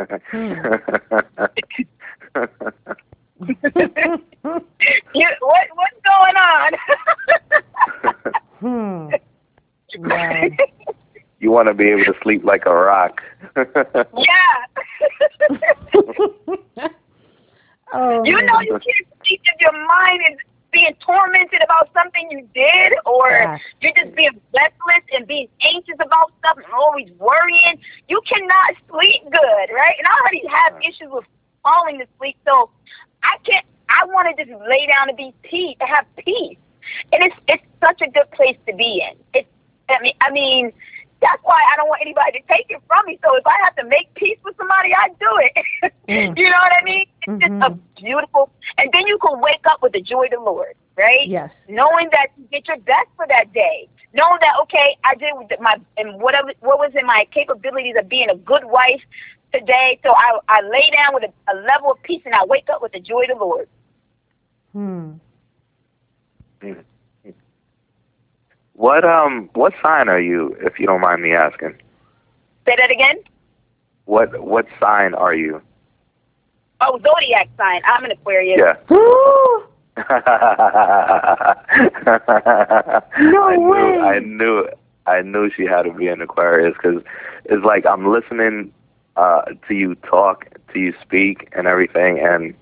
[5.16, 6.72] you, what what's going on?
[9.10, 9.10] hmm.
[9.97, 10.50] Wow.
[11.39, 13.22] you want to be able to sleep like a rock.
[13.56, 13.66] yeah.
[17.93, 18.24] oh.
[18.24, 20.38] you know you can't sleep if your mind is
[20.72, 23.58] being tormented about something you did or Yeah.
[23.82, 27.80] you're just being restless and being anxious about stuff and always worrying.
[28.08, 29.96] You cannot sleep good, right?
[29.98, 31.26] And I already have issues with
[31.64, 32.70] falling to sleep, so
[33.24, 36.58] I can't I want to just lay down and be peace to have peace.
[37.12, 39.18] And it's it's such a good place to be in.
[39.34, 39.50] It's
[39.90, 40.72] I mean I mean
[41.22, 43.20] that's why I don't want anybody to take it from me.
[43.24, 45.94] So if I have to make peace with somebody, I do it.
[46.10, 46.36] Mm.
[46.40, 47.06] you know what I mean?
[47.28, 47.80] It's just a Mhm.
[47.98, 48.50] beautiful,
[48.80, 51.28] and then you can wake up with the joy of the Lord, right?
[51.28, 51.52] Yes.
[51.68, 53.88] Knowing that you get your best for that day.
[54.14, 58.28] Knowing that okay, I did my and whatever what was in my capabilities of being
[58.32, 59.04] a good wife
[59.54, 60.00] today.
[60.04, 62.82] So I I lay down with a, a level of peace, and I wake up
[62.82, 63.70] with the joy of the Lord.
[64.74, 65.12] Hmm.
[68.80, 71.76] What um what sign are you, if you don't mind me asking?
[72.66, 73.18] Say that again.
[74.06, 75.62] What what sign are you?
[76.80, 77.82] Oh, zodiac sign.
[77.84, 78.58] I'm an Aquarius.
[78.58, 78.78] Yeah.
[79.98, 80.06] No
[83.50, 83.60] I way.
[83.60, 84.70] Knew, I knew
[85.08, 87.04] I knew she had to be an Aquarius because
[87.46, 88.72] it's like I'm listening
[89.18, 92.54] uh, to you talk, to you speak, and everything, and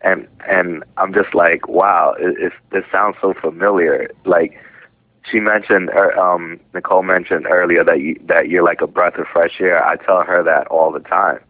[0.00, 4.08] and and I'm just like, wow, it, it's, this sounds so familiar.
[4.24, 4.58] Like
[5.30, 9.26] she mentioned, er, um, Nicole mentioned earlier that you that you're like a breath of
[9.28, 9.84] fresh air.
[9.84, 11.40] I tell her that all the time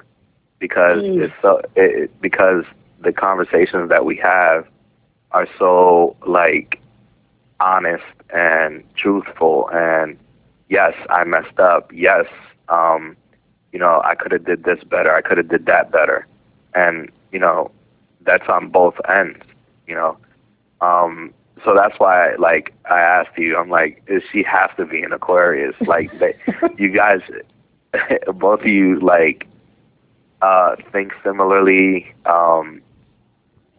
[0.58, 1.22] because Mm.
[1.24, 2.64] it's so it, it- because
[3.00, 4.66] the conversations that we have
[5.32, 6.80] are so like
[7.60, 10.16] honest and truthful and
[10.68, 12.26] yes i messed up yes
[12.68, 13.16] um
[13.72, 16.26] you know i could have did this better i could have did that better
[16.74, 17.70] and you know
[18.24, 19.38] that's on both ends
[19.86, 20.16] you know
[20.80, 21.32] um
[21.64, 25.12] so that's why like i asked you i'm like is she has to be an
[25.12, 26.34] aquarius like they,
[26.78, 27.20] you guys
[28.34, 29.46] both of you like
[30.42, 32.80] uh think similarly um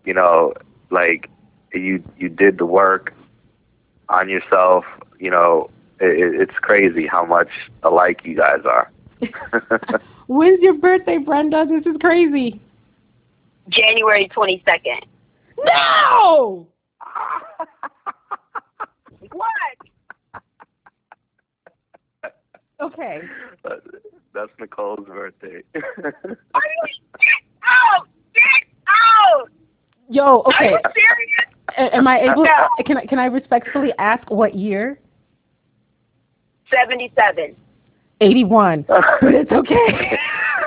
[0.06, 0.54] you know
[0.90, 1.30] like
[1.74, 3.14] you you did the work
[4.10, 4.86] on yourself
[5.20, 5.70] you know
[6.00, 7.50] it, it's crazy how much
[7.84, 8.90] alike you guys are
[10.28, 11.66] When's your birthday, Brenda?
[11.66, 12.60] This is crazy.
[13.70, 15.04] January 22nd.
[15.66, 16.68] No.
[19.32, 19.52] What?
[22.80, 23.22] Okay.
[24.34, 25.84] that's nicole's birthday Are you
[27.20, 28.08] get out?
[28.34, 28.44] Get
[28.88, 29.50] out!
[30.10, 30.42] Yo.
[30.42, 30.72] Are Okay.
[30.72, 31.48] you serious?
[31.94, 32.44] Am I able?
[32.44, 32.68] No.
[32.86, 34.98] Can I can I respectfully ask what year?
[36.72, 37.56] 77.
[38.22, 38.86] Eighty-one.
[39.22, 40.18] But it's okay.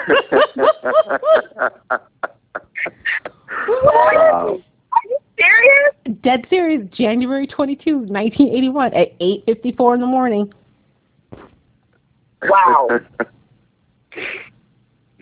[3.68, 4.62] wow Are you
[5.40, 6.20] serious?
[6.22, 6.86] Dead serious.
[6.92, 10.52] January 22, 1981, at 8:54 in the morning.
[12.42, 12.88] Wow.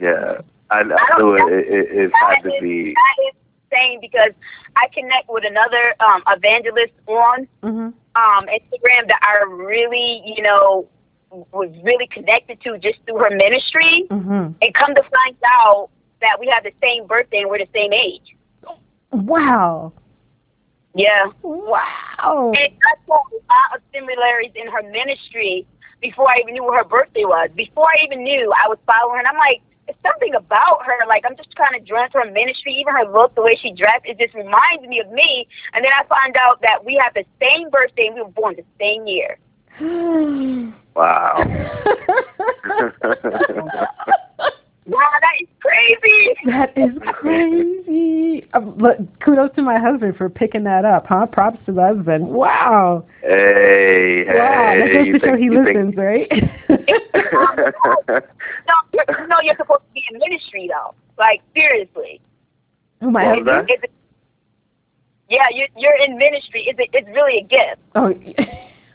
[0.01, 0.41] yeah
[0.71, 1.49] i, I don't knew it, know.
[1.49, 3.35] it, it, it had to is- be That is
[3.71, 4.31] insane because
[4.77, 7.93] I connect with another um, evangelist on Mhm.
[8.15, 10.87] um, Instagram that I really, you know,
[11.31, 14.07] was really connected to just through her ministry.
[14.11, 14.55] Mhm.
[14.63, 15.91] And come to find out
[16.21, 18.37] that we have the same birthday and we're the same age.
[19.13, 19.93] Wow.
[20.99, 21.31] Yeah.
[21.43, 22.53] Wow.
[22.57, 25.65] And I saw a lot of similarities in her ministry
[26.03, 27.51] before I even knew what her birthday was.
[27.55, 31.07] Before I even knew, I was following her, and I'm like, it's something about her.
[31.07, 33.71] Like I'm just kind of drawn to her ministry, even her look, the way she
[33.73, 34.07] dressed.
[34.07, 35.47] It just reminds me of me.
[35.73, 38.09] And then I find out that we have the same birthday.
[38.09, 39.39] and We were born the same year.
[40.99, 41.39] Wow.
[44.89, 46.35] Wow, that is crazy.
[46.47, 48.49] That is crazy.
[48.55, 51.27] Um, look, kudos to my husband for picking that up, huh?
[51.27, 52.27] Props to the husband.
[52.27, 53.05] Wow.
[53.21, 54.35] hey, hey.
[54.35, 54.79] wow.
[54.79, 56.33] That goes to show he you think- listens, right?
[58.67, 60.95] No, you're, no, you're supposed to be in ministry though.
[61.19, 62.21] Like seriously.
[63.03, 63.69] oh, my What husband.
[63.69, 63.79] that?
[63.85, 63.93] It's,
[65.29, 66.65] yeah, you're you're in ministry.
[66.67, 67.81] It's a, it's really a gift.
[67.95, 68.15] Oh.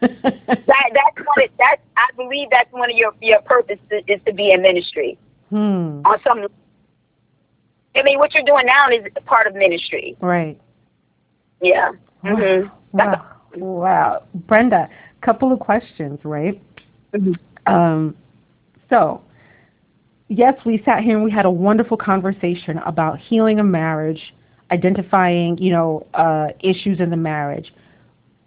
[0.01, 1.43] That that's one.
[1.45, 4.61] Of, that I believe that's one of your your purpose is, is to be in
[4.61, 5.17] ministry
[5.53, 6.01] hmm.
[6.05, 6.47] on some.
[7.95, 10.17] I mean, what you're doing now is part of ministry.
[10.19, 10.59] Right.
[11.61, 11.91] Yeah.
[12.23, 13.25] hmm Wow.
[13.55, 14.23] Wow.
[14.33, 14.89] Brenda,
[15.21, 16.59] couple of questions, right?
[17.13, 17.37] Mhm.
[17.67, 18.15] Um,
[18.89, 19.21] so,
[20.27, 24.33] yes, we sat here and we had a wonderful conversation about healing a marriage,
[24.71, 27.71] identifying, you know, uh, issues in the marriage.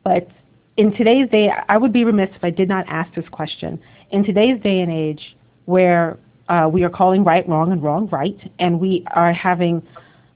[0.02, 0.28] But
[0.76, 3.80] in today's day, I would be remiss if I did not ask this question.
[4.10, 5.36] In today's day and age,
[5.66, 9.82] where uh, we are calling right wrong and wrong right, and we are having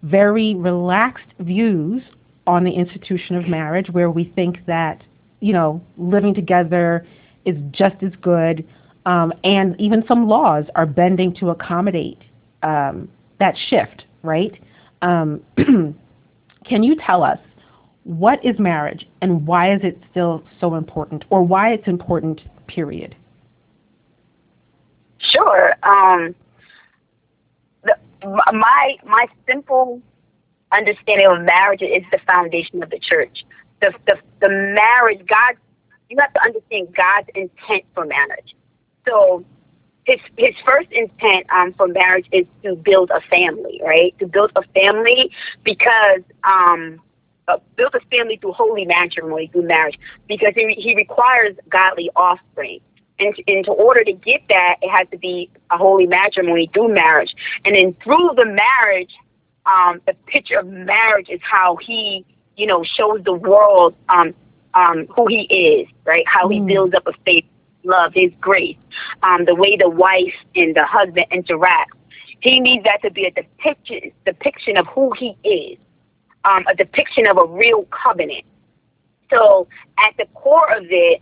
[0.02, 2.02] very relaxed views
[2.46, 5.02] on the institution of marriage, where we think that,
[5.40, 7.06] you know, living together
[7.44, 8.66] is just as good,
[9.06, 12.18] um, and even some laws are bending to accommodate
[12.62, 13.08] um,
[13.38, 14.61] that shift, right?
[15.02, 17.38] Um, can you tell us
[18.04, 23.14] what is marriage and why is it still so important, or why it's important, period?
[25.21, 25.75] Sure.
[25.83, 26.35] Um,
[27.85, 27.97] the,
[28.53, 30.01] my my simple
[30.73, 33.45] understanding of marriage is the foundation of the church.
[33.81, 35.57] The the the marriage, God,
[36.09, 38.55] you have to understand God's intent for marriage.
[39.07, 39.45] So
[40.05, 44.18] his his first intent um, for marriage is to build a family, right?
[44.18, 45.31] To build a family
[45.64, 47.01] because um,
[47.49, 49.99] uh, build a family through holy matrimony, through marriage,
[50.29, 52.81] because he, he requires godly offspring.
[53.21, 56.95] And, and to order to get that, it has to be a holy matrimony through
[56.95, 57.35] marriage.
[57.64, 59.14] And then through the marriage,
[59.66, 62.25] um, the picture of marriage is how he,
[62.57, 64.35] you know, shows the world um,
[64.75, 66.27] um, who he is, right?
[66.27, 66.66] How he Mm.
[66.66, 67.45] builds up a faith,
[67.85, 68.77] love, his grace,
[69.23, 71.93] um, the way the wife and the husband interact.
[72.41, 75.79] He needs that to be a depiction, depiction of who he is,
[76.45, 78.45] um, a depiction of a real covenant.
[79.31, 79.68] So
[79.99, 81.21] at the core of it,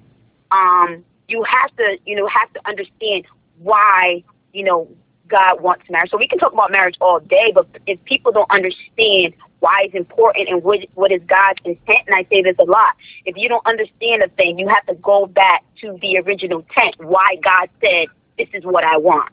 [0.50, 3.26] um, you have to, you know, have to understand
[3.58, 4.88] why, you know,
[5.28, 6.10] God wants marriage.
[6.10, 9.94] So we can talk about marriage all day, but if people don't understand why it's
[9.94, 12.94] important and what what is God's intent, and I say this a lot,
[13.26, 16.96] if you don't understand a thing, you have to go back to the original intent,
[16.98, 18.08] why God said,
[18.38, 19.30] "This is what I want."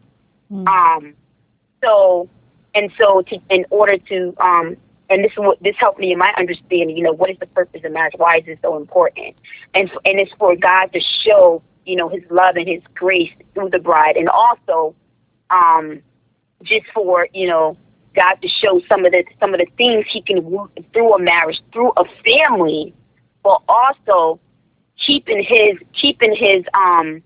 [0.51, 0.67] Mm.
[0.67, 1.13] Um,
[1.81, 2.29] so
[2.73, 4.75] and so to in order to um,
[5.09, 6.97] and this is what this helped me in my understanding.
[6.97, 8.15] You know, what is the purpose of marriage?
[8.17, 9.35] Why is it so important?
[9.73, 13.69] And and it's for God to show you know His love and His grace through
[13.69, 14.95] the bride, and also
[15.49, 16.01] um,
[16.63, 17.77] just for you know
[18.15, 21.19] God to show some of the some of the things He can work through a
[21.19, 22.93] marriage, through a family,
[23.43, 24.39] but also
[24.97, 27.21] keeping His keeping His um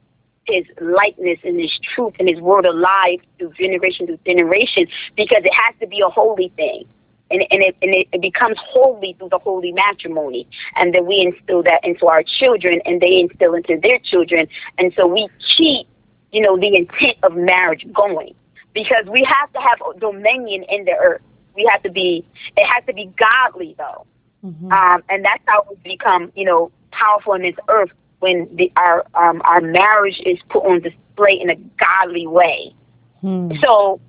[0.50, 5.54] his likeness and his truth and his word alive through generation to generation because it
[5.54, 6.86] has to be a holy thing.
[7.32, 10.48] And, and, it, and it, it becomes holy through the holy matrimony.
[10.76, 14.48] And then we instill that into our children and they instill into their children.
[14.78, 15.88] And so we keep,
[16.32, 18.34] you know, the intent of marriage going
[18.74, 21.22] because we have to have dominion in the earth.
[21.56, 22.26] We have to be,
[22.58, 24.06] it has to be godly though.
[24.44, 24.72] Mhm.
[24.72, 29.06] Um, and that's how we become, you know, powerful in this earth when the, our
[29.16, 32.74] um, our marriage is put on display in a godly way.
[33.22, 33.52] Hmm.
[33.62, 34.00] So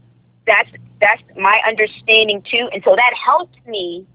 [0.46, 0.70] that's
[1.00, 4.06] that's my understanding too, and so that helps me,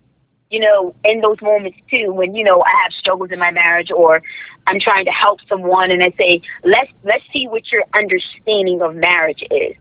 [0.50, 3.92] you know, in those moments too when you know I have struggles in my marriage
[3.92, 4.22] or
[4.68, 8.96] I'm trying to help someone, and I say let's let's see what your understanding of
[8.96, 9.76] marriage is.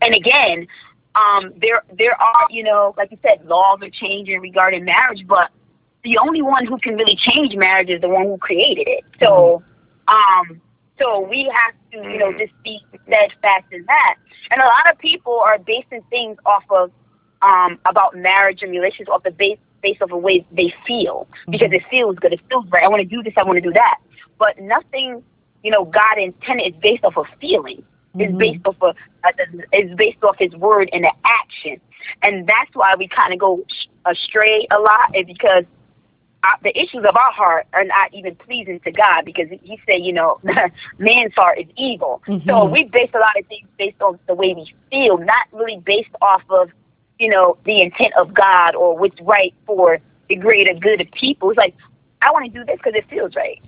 [0.00, 0.66] And again,
[1.14, 5.50] um, there there are you know like you said laws are changing regarding marriage, but
[6.04, 9.04] the only one who can really change marriage is the one who created it.
[9.20, 9.62] So,
[10.08, 10.60] um,
[11.02, 14.14] so we have to, you know, just be steadfast in that.
[14.50, 16.90] And a lot of people are basing things off of
[17.42, 21.72] um, about marriage and relations off the base based off of ways they feel because
[21.72, 22.84] it feels good, it feels right.
[22.84, 23.96] I want to do this, I want to do that.
[24.38, 25.22] But nothing,
[25.64, 27.82] you know, God intended is based off of feeling.
[28.14, 28.38] It's Mhm.
[28.38, 28.94] based off of
[29.24, 29.32] uh,
[29.72, 31.80] it's based off His word and the action,
[32.22, 33.64] and that's why we kind of go
[34.04, 35.64] astray a lot, is because
[36.62, 40.12] the issues of our heart are not even pleasing to God because He said, you
[40.12, 40.40] know,
[40.98, 42.22] man's heart is evil.
[42.26, 42.46] Mhm.
[42.46, 45.78] So we base a lot of things based on the way we feel, not really
[45.78, 46.70] based off of,
[47.18, 51.50] you know, the intent of God or what's right for the greater good of people.
[51.50, 51.74] It's like
[52.22, 53.62] I want to do this because it feels right.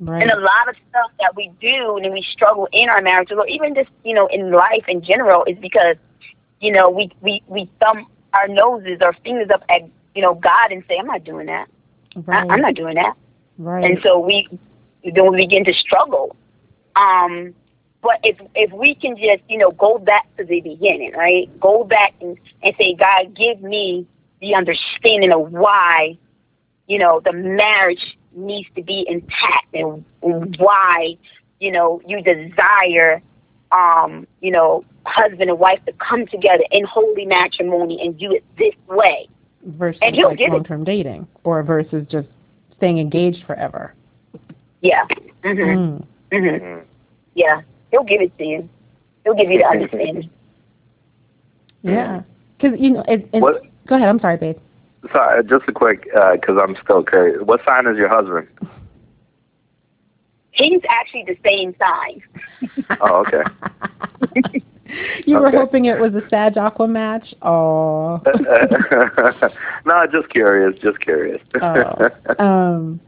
[0.00, 0.22] Right.
[0.22, 3.46] And a lot of stuff that we do and we struggle in our marriages or
[3.48, 5.96] even just, you know, in life in general is because,
[6.60, 9.82] you know, we, we, we thumb our noses or fingers up at,
[10.14, 11.68] you know, God and say, I'm not doing that.
[12.26, 12.48] Right.
[12.48, 13.16] I, I'm not doing that.
[13.58, 13.84] right.
[13.84, 14.48] And so we
[15.04, 16.36] then we begin to struggle.
[16.96, 17.54] Um,
[18.02, 21.48] but if if we can just, you know, go back to the beginning, right?
[21.60, 24.06] Go back and, and say, God, give me
[24.40, 26.16] the understanding of why,
[26.86, 30.04] you know, the marriage needs to be intact and
[30.58, 31.16] why,
[31.60, 33.20] you know, you desire
[33.72, 38.44] um, you know, husband and wife to come together in holy matrimony and do it
[38.58, 39.28] this way.
[39.64, 40.52] Versus and he'll like give it.
[40.54, 42.28] long-term dating, or versus just
[42.76, 43.94] staying engaged forever.
[44.80, 45.04] Yeah.
[45.42, 46.06] hmm Mm.
[46.32, 46.84] Mm.
[47.34, 47.62] Yeah.
[47.90, 48.68] He'll give it to you.
[49.24, 50.30] He'll give you the understanding.
[51.82, 52.22] Yeah,
[52.56, 53.04] because you know.
[53.08, 53.62] It, it, What?
[53.86, 54.08] Go ahead.
[54.08, 54.58] I'm sorry, babe.
[55.12, 57.40] Sorry, just a quick, because I'm still curious.
[57.42, 58.48] What sign is your husband?
[60.50, 62.22] He's actually the same sign.
[63.00, 64.60] Oh, okay.
[65.26, 67.34] you were hoping it was a Sag Aqua match.
[67.42, 68.20] Oh.
[69.86, 71.40] no, just curious, just curious.
[71.60, 72.08] Oh.
[72.38, 73.00] Um.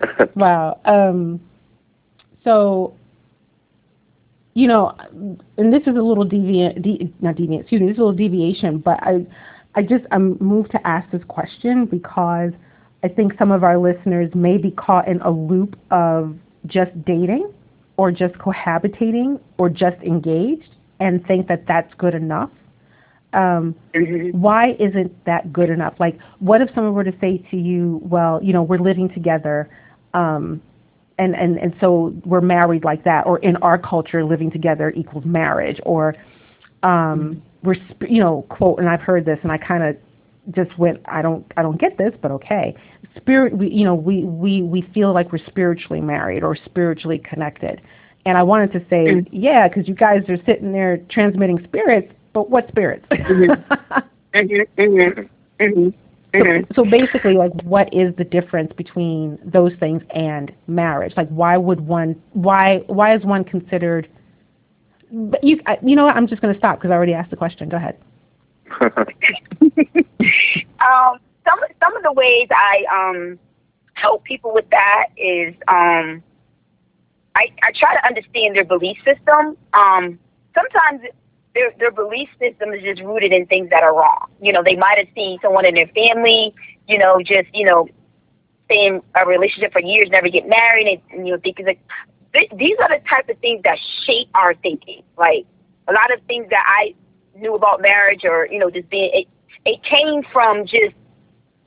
[0.36, 0.80] Wow.
[0.84, 1.40] Um.
[2.44, 2.94] So.
[4.54, 4.96] You know,
[5.56, 7.60] and this is a little deviant, de- not deviant.
[7.60, 7.86] Excuse me.
[7.86, 9.24] This is a little deviation, but I,
[9.76, 12.50] I just I'm moved to ask this question because
[13.04, 16.36] I think some of our listeners may be caught in a loop of
[16.66, 17.52] just dating,
[17.96, 22.50] or just cohabitating, or just engaged, and think that that's good enough.
[23.34, 24.32] Um, Mhm.
[24.34, 25.94] why isn't that good enough?
[26.00, 29.68] Like, what if someone were to say to you, well, you know, we're living together,
[30.14, 30.62] um,
[31.18, 35.24] and, and, and so we're married like that, or in our culture, living together equals
[35.26, 36.14] marriage, or
[36.82, 39.96] um, we're, sp- you know, quote, and I've heard this, and I kind of
[40.54, 42.74] just went, I don't, I don't get this, but okay.
[43.16, 47.82] Spirit, we, you know, we, we, we feel like we're spiritually married or spiritually connected.
[48.26, 52.50] And I wanted to say, yeah, because you guys are sitting there transmitting spirits, but
[52.50, 53.06] what spirits?
[56.34, 56.74] Mhm.
[56.74, 61.14] so basically, like, what is the difference between those things and marriage?
[61.16, 62.20] Like, why would one?
[62.34, 62.78] Why?
[62.86, 64.08] Why is one considered?
[65.10, 66.16] But you, I- you know what?
[66.16, 67.68] I'm just going to stop because I already asked the question.
[67.70, 67.96] Go ahead.
[68.80, 68.98] um,
[71.44, 73.38] some some of the ways I um
[73.94, 76.22] help people with that is um
[77.38, 79.56] I I try to understand their belief system.
[79.72, 80.18] Um,
[80.54, 81.02] sometimes
[81.54, 84.26] their their belief system is just rooted in things that are wrong.
[84.42, 86.54] You know, they might have seen someone in their family,
[86.88, 87.88] you know, just you know,
[88.66, 91.80] stay in a relationship for years, never get married, and, and you know, think like
[92.34, 95.02] th- these are the type of things that shape our thinking.
[95.16, 95.46] Like
[95.86, 96.94] a lot of things that I
[97.36, 99.28] knew about marriage, or you know, just being it,
[99.64, 100.94] it came from just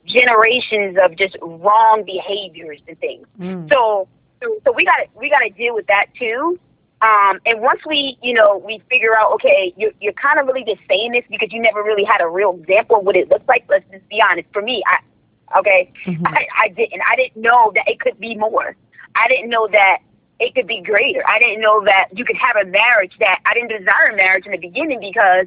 [0.04, 3.26] generations of just wrong behaviors and things.
[3.40, 3.68] Mm.
[3.70, 4.08] So,
[4.42, 6.58] so, so we got to we got to deal with that too.
[7.00, 10.64] Um, and once we, you know, we figure out, okay, you're you're kind of really
[10.64, 13.46] just saying this because you never really had a real example of what it looks
[13.48, 13.64] like.
[13.68, 14.48] Let's just be honest.
[14.52, 16.22] For me, I, okay, Mhm.
[16.26, 17.02] I, I didn't.
[17.10, 18.76] I didn't know that it could be more.
[19.14, 19.98] I didn't know that
[20.38, 21.22] it could be greater.
[21.28, 24.52] I didn't know that you could have a marriage that I didn't desire marriage in
[24.52, 25.46] the beginning because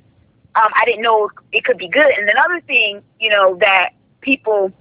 [0.56, 2.08] um, I didn't know it could be good.
[2.18, 3.90] And another thing, you know, that
[4.22, 4.72] people,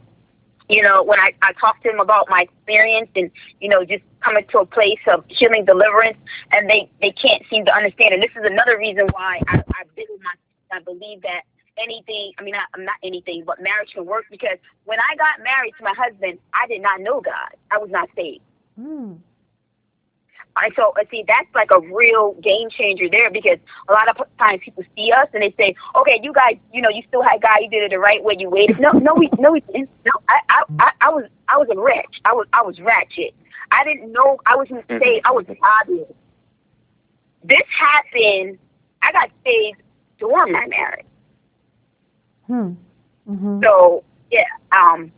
[0.68, 4.02] you know, when I, I talk to them about my experience and, you know, just
[4.20, 6.16] coming to a place of healing deliverance
[6.52, 8.14] and they, they can't seem to understand.
[8.14, 10.32] And this is another reason why I, I build my,
[10.72, 11.42] I believe that
[11.76, 15.44] anything, I mean, I, I'm not anything, but marriage can work because when I got
[15.44, 17.56] married to my husband, I did not know God.
[17.70, 18.42] I was not saved.
[18.80, 19.18] Mm.
[20.62, 24.16] And so, uh, see, that's like a real game changer there because a lot of
[24.38, 27.42] times people see us and they say, "Okay, you guys, you know, you still had
[27.42, 29.90] God, you did it the right way, you waited." No, no, we, no, we didn't.
[30.04, 32.20] No, I, I, I, I was, I was a wretch.
[32.24, 33.34] I was, I was ratchet.
[33.72, 35.26] I didn't know I was saved.
[35.26, 35.44] I was
[35.80, 36.12] obvious.
[37.42, 38.58] This happened.
[39.02, 39.82] I got saved
[40.18, 41.06] during my marriage.
[42.46, 42.72] Hmm.
[43.28, 43.60] Mm-hmm.
[43.62, 45.10] So yeah, um,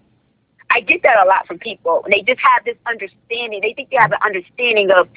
[0.70, 3.60] I get that a lot from people, and they just have this understanding.
[3.62, 5.08] They think they have an understanding of,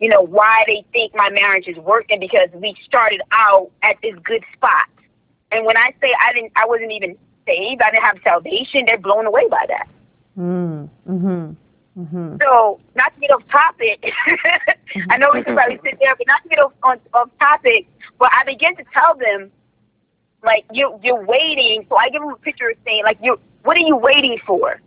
[0.00, 4.14] you know, why they think my marriage is working because we started out at this
[4.24, 4.88] good spot.
[5.50, 7.80] And when I say I didn't, I wasn't even saved.
[7.80, 8.84] I didn't have salvation.
[8.86, 9.88] They're blown away by that.
[10.38, 10.88] Mm.
[11.08, 11.52] Mm-hmm.
[12.00, 12.36] Mm-hmm.
[12.40, 14.12] So, not to get off topic,
[15.10, 17.88] I know we could probably sit there, but not to get off, on, off topic,
[18.18, 19.50] but I begin to tell them,
[20.44, 21.84] like, you, you're waiting.
[21.88, 24.80] So I give them a picture of saying, like, you what are you waiting for?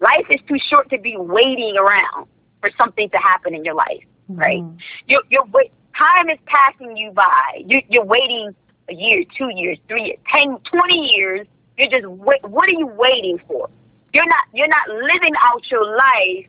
[0.00, 2.26] Life is too short to be waiting around
[2.60, 4.62] for something to happen in your life, right?
[4.62, 4.78] Mhm.
[5.06, 7.62] You're, you're wait, time is passing you by.
[7.66, 8.54] You, you're waiting
[8.88, 11.46] a year, two years, three years, ten, twenty years.
[11.76, 12.42] You're just wait.
[12.48, 13.68] What are you waiting for?
[14.12, 14.44] You're not.
[14.52, 16.46] You're not living out your life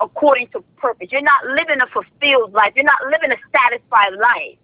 [0.00, 1.08] according to purpose.
[1.10, 2.72] You're not living a fulfilled life.
[2.74, 4.58] You're not living a satisfied life.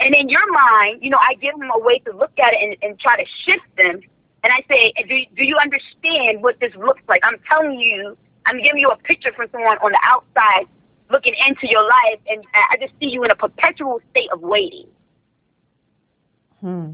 [0.00, 2.62] And in your mind, you know, I give them a way to look at it
[2.62, 4.00] and, and try to shift them.
[4.44, 7.20] And I say, do, do you understand what this looks like?
[7.24, 8.16] I'm telling you,
[8.46, 10.66] I'm giving you a picture from someone on the outside
[11.10, 14.86] looking into your life, and I just see you in a perpetual state of waiting.
[16.60, 16.92] Hmm.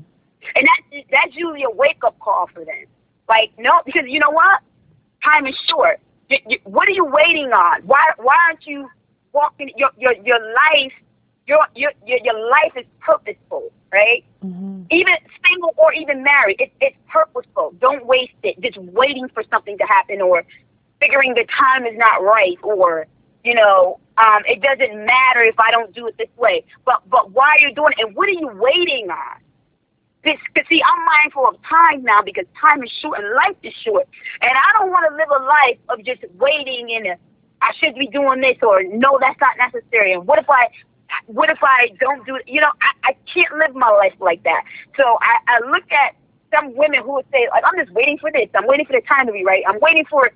[0.56, 2.84] And that's that's usually a wake up call for them.
[3.28, 4.60] Like no, because you know what?
[5.22, 6.00] Time is short.
[6.28, 7.82] You, you, what are you waiting on?
[7.82, 8.88] Why why aren't you
[9.32, 10.92] walking your your your life?
[11.46, 14.24] Your your your, your life is purposeful, right?
[14.44, 14.86] Mhm.
[14.90, 15.14] Even
[15.46, 17.74] single or even married, it, it's purposeful.
[17.80, 20.44] Don't waste it just waiting for something to happen or
[21.00, 23.06] figuring the time is not right or
[23.44, 26.64] you know um, it doesn't matter if I don't do it this way.
[26.84, 28.06] But but why are you doing it?
[28.06, 29.40] And what are you waiting on?
[30.24, 33.74] This, cause see, I'm mindful of time now because time is short and life is
[33.74, 34.08] short,
[34.40, 37.16] and I don't want to live a life of just waiting and uh,
[37.60, 40.12] I should be doing this or no, that's not necessary.
[40.12, 40.68] And what if I,
[41.26, 42.42] what if I don't do it?
[42.46, 44.64] You know, I, I can't live my life like that.
[44.96, 46.14] So I, I look at
[46.54, 48.48] some women who would say, like, I'm just waiting for this.
[48.54, 49.64] I'm waiting for the time to be right.
[49.68, 50.30] I'm waiting for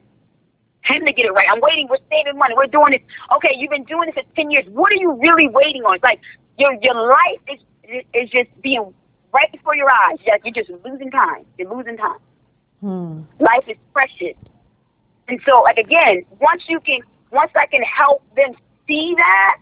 [0.83, 1.47] him to get it right.
[1.51, 1.89] I'm waiting.
[1.89, 2.55] We're saving money.
[2.57, 3.03] We're doing this.
[3.37, 4.67] Okay, you've been doing this for ten years.
[4.69, 5.97] What are you really waiting on?
[5.97, 6.21] It's like
[6.59, 8.93] your your life is is just being
[9.33, 10.19] right before your eyes.
[10.27, 11.45] Yes, you're just losing time.
[11.59, 12.19] You're losing time.
[12.81, 13.21] Hmm.
[13.41, 14.37] Life is precious.
[15.29, 17.01] And so, like again, once you can,
[17.31, 18.55] once I can help them
[18.87, 19.59] see that,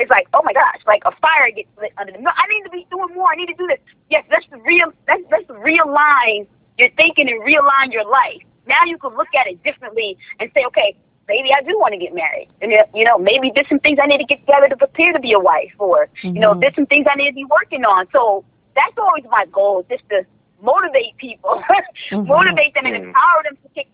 [0.00, 2.22] it's like, oh my gosh, like a fire gets lit under them.
[2.22, 3.28] No, I need to be doing more.
[3.30, 3.78] I need to do this.
[4.08, 6.46] Yes, let's real, let's let's realign
[6.78, 8.42] your thinking and realign your life.
[8.66, 10.96] Now you can look at it differently and say, okay,
[11.28, 13.98] maybe I do want to get married, and uh, you know, maybe there's some things
[14.02, 16.60] I need to get together to prepare to be a wife, or you know, Mhm.
[16.60, 18.06] there's some things I need to be working on.
[18.12, 18.44] So
[18.74, 20.24] that's always my goal, just to
[20.62, 21.62] motivate people,
[22.10, 22.26] Mhm.
[22.26, 23.04] motivate them and Mhm.
[23.08, 23.88] empower them to take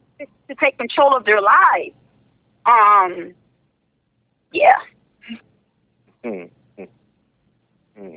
[0.48, 1.94] to take control of their lives.
[2.66, 3.34] Um,
[4.52, 4.76] yeah.
[6.27, 6.43] Hmm.
[6.77, 6.85] Hmm.
[7.97, 8.16] Hmm.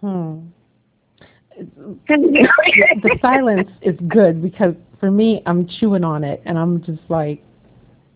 [0.00, 0.40] Hmm.
[2.08, 7.42] the silence is good because for me, I'm chewing on it and I'm just like,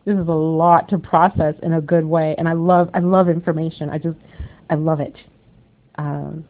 [0.05, 2.35] this is a lot to process in a good way.
[2.37, 3.89] And I love, I love information.
[3.91, 4.19] I just,
[4.69, 5.15] I love it.
[5.97, 6.45] Um,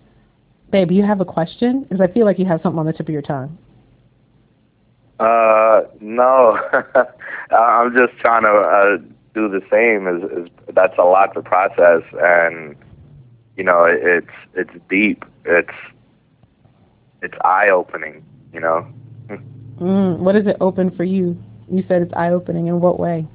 [0.71, 1.83] babe, you have a question?
[1.83, 3.59] Because I feel like you have something on the tip of your tongue.
[5.21, 6.59] Uh, no,
[7.51, 8.97] I'm just trying to uh,
[9.35, 10.07] do the same.
[10.07, 12.77] Is, is that's a lot to process, and
[13.57, 15.25] you know, it's it's deep.
[15.45, 15.75] It's
[17.23, 18.25] it's eye opening.
[18.53, 18.87] You know.
[19.81, 21.37] Mm, what is it open for you?
[21.71, 22.67] You said it's eye opening.
[22.67, 23.27] In what way?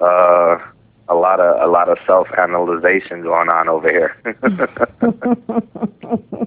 [0.00, 0.58] Uh,
[1.08, 4.16] a lot of a lot of self analyzation going on over here.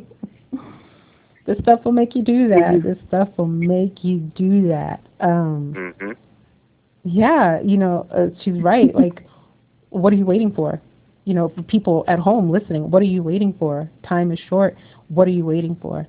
[1.46, 2.82] this stuff will make you do that.
[2.84, 5.02] This stuff will make you do that.
[5.20, 6.14] Um, hmm
[7.04, 8.94] yeah, you know, uh, she's right.
[9.04, 9.24] Like,
[9.90, 10.82] what are you waiting for?
[11.26, 13.90] You know, for people at home listening, what are you waiting for?
[14.08, 14.76] Time is short.
[15.10, 16.08] What are you waiting for?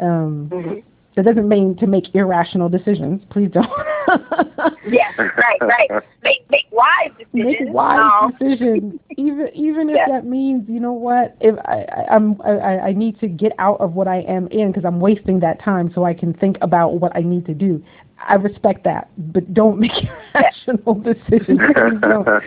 [0.00, 0.82] Um, Mhm.
[1.16, 3.22] that doesn't mean to make irrational decisions.
[3.30, 3.68] Please don't.
[4.90, 5.90] Yeah, right, right.
[6.22, 7.56] Make make wise decisions.
[7.60, 10.06] Make wise decisions, even even if Yeah.
[10.08, 13.80] that means you know what, if I, I I'm I, I need to get out
[13.80, 17.00] of what I am in because I'm wasting that time, so I can think about
[17.00, 17.82] what I need to do.
[18.28, 19.92] I respect that, but don't make
[20.34, 21.60] irrational decisions.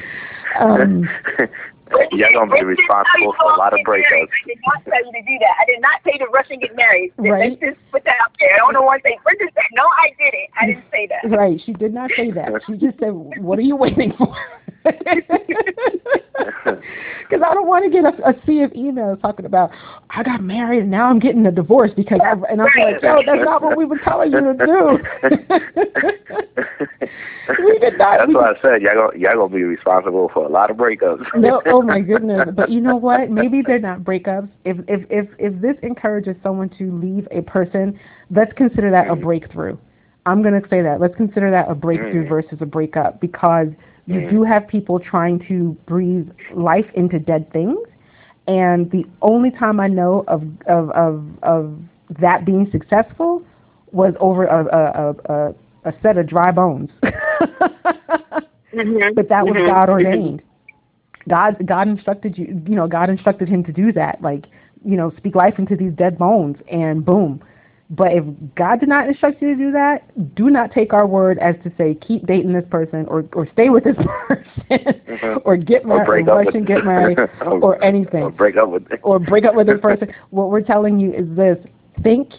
[0.59, 1.07] Um,
[2.12, 4.30] You're gonna be responsible for a lot of to breakups.
[4.32, 5.54] I did not tell you to do that.
[5.60, 7.14] I did not you to rush and get married.
[7.22, 7.52] Right.
[7.52, 8.54] Let's just put that out there.
[8.56, 9.18] I don't know one thing.
[9.24, 10.50] Bridget said, no, I didn't.
[10.59, 11.38] I didn't say that.
[11.38, 11.62] Right.
[11.66, 12.50] She did not say that.
[12.68, 14.36] She just said, "What are you waiting for?"
[14.83, 14.99] Because
[17.45, 19.71] I don't want to get a, a sea of emails talking about
[20.09, 23.21] I got married and now I'm getting a divorce because I, and I'm like, yo,
[23.25, 24.99] that's not what we were telling you to do.
[27.63, 28.20] we did not.
[28.20, 28.82] That's we what I said.
[28.82, 31.25] Y'all gonna y'all gonna be responsible for a lot of breakups.
[31.36, 32.49] no, oh my goodness.
[32.55, 33.29] But you know what?
[33.29, 34.49] Maybe they're not breakups.
[34.66, 37.99] If if if if this encourages someone to leave a person,
[38.29, 39.78] let's consider that a breakthrough.
[40.26, 41.00] I'm going to say that.
[41.00, 42.30] Let's consider that a breakthrough Mm.
[42.30, 43.68] versus a breakup because
[44.06, 44.30] you Mm.
[44.30, 47.78] do have people trying to breathe life into dead things.
[48.48, 51.80] And the only time I know of of of, of
[52.20, 53.42] that being successful
[53.92, 55.54] was over a a, a, a,
[55.89, 56.89] a set of dry bones.
[58.74, 59.16] Mhm.
[59.16, 59.66] but that was Mhm.
[59.68, 60.42] God ordained.
[61.28, 64.22] God God instructed you you know, God instructed him to do that.
[64.22, 64.46] Like,
[64.86, 67.42] you know, speak life into these dead bones and boom.
[67.92, 68.24] But if
[68.55, 71.72] God did not instruct you to do that, do not take our word as to
[71.78, 73.97] say keep dating this person or or stay with this
[74.28, 75.39] person mm-hmm.
[75.43, 78.24] or get married or, or rush and get married or anything.
[78.24, 80.13] Or break up with or break up with this person.
[80.30, 81.58] what we're telling you is this:
[82.01, 82.32] think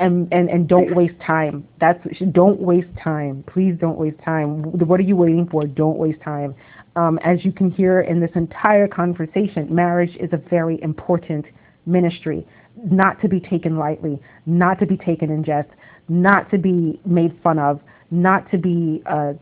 [0.00, 1.66] and and and don't waste time.
[1.80, 3.44] That's don't waste time.
[3.46, 4.62] Please don't waste time.
[4.64, 5.64] What are you waiting for?
[5.64, 6.56] Don't waste time.
[6.96, 11.44] Um, as you can hear in this entire conversation, marriage is a very important
[11.86, 12.44] ministry,
[12.84, 15.68] not to be taken lightly, not to be taken in jest,
[16.08, 17.80] not to be made fun of,
[18.10, 19.32] not to be uh,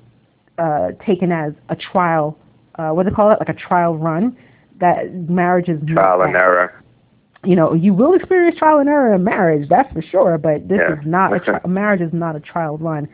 [0.59, 2.39] uh, taken as a trial.
[2.77, 3.39] Uh, what do they call it?
[3.39, 4.37] Like a trial run.
[4.81, 6.83] That marriage is trial and error
[7.45, 10.37] you know, you will experience trial and error in marriage, that's for sure.
[10.37, 10.95] But this yeah.
[10.95, 13.09] is not a tri- marriage is not a trial run,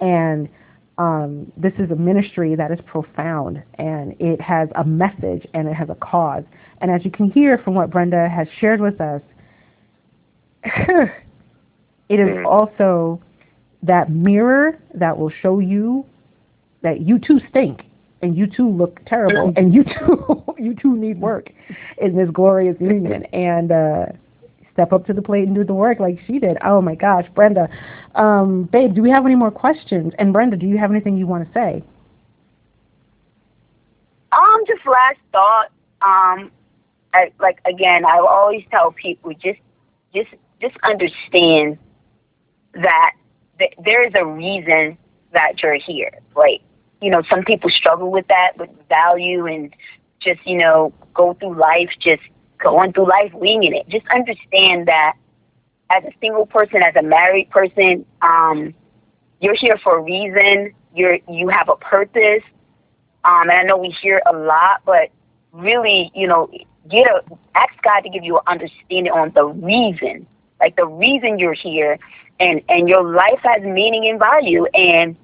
[0.00, 0.48] and
[0.96, 5.74] um, this is a ministry that is profound and it has a message and it
[5.74, 6.44] has a cause.
[6.80, 9.20] And as you can hear from what Brenda has shared with us,
[12.08, 12.46] it is mm.
[12.46, 13.20] also
[13.82, 16.04] that mirror that will show you
[16.82, 17.82] that you too stink
[18.22, 21.50] and you too look terrible, and you too you too need work
[21.98, 23.24] in this glorious union.
[23.32, 24.06] And uh,
[24.72, 26.56] step up to the plate and do the work like she did.
[26.64, 27.68] Oh my gosh, Brenda,
[28.14, 30.12] um, babe, do we have any more questions?
[30.18, 31.82] And Brenda, do you have anything you want to say?
[34.32, 35.70] Um, just last thought.
[36.02, 36.50] Um,
[37.12, 39.60] I, like again, I always tell people just
[40.14, 40.30] just
[40.68, 41.78] just understand
[42.74, 43.12] that
[43.58, 44.98] th- there is a reason
[45.32, 46.10] that you're here.
[46.34, 46.62] Like
[47.04, 49.74] you know, some people struggle with that, with value and
[50.20, 52.22] just, you know, go through life just
[52.58, 53.86] going through life winging it.
[53.90, 55.12] Just understand that
[55.90, 58.72] as a single person, as a married person, um,
[59.40, 60.72] you're here for a reason.
[60.94, 62.42] You're you have a purpose.
[63.24, 65.10] Um, and I know we hear a lot, but
[65.52, 66.50] really, you know,
[66.90, 67.22] get a
[67.54, 70.26] ask God to give you an understanding on the reason,
[70.64, 71.98] like the reason you're here,
[72.40, 75.14] and and your life has meaning and value, and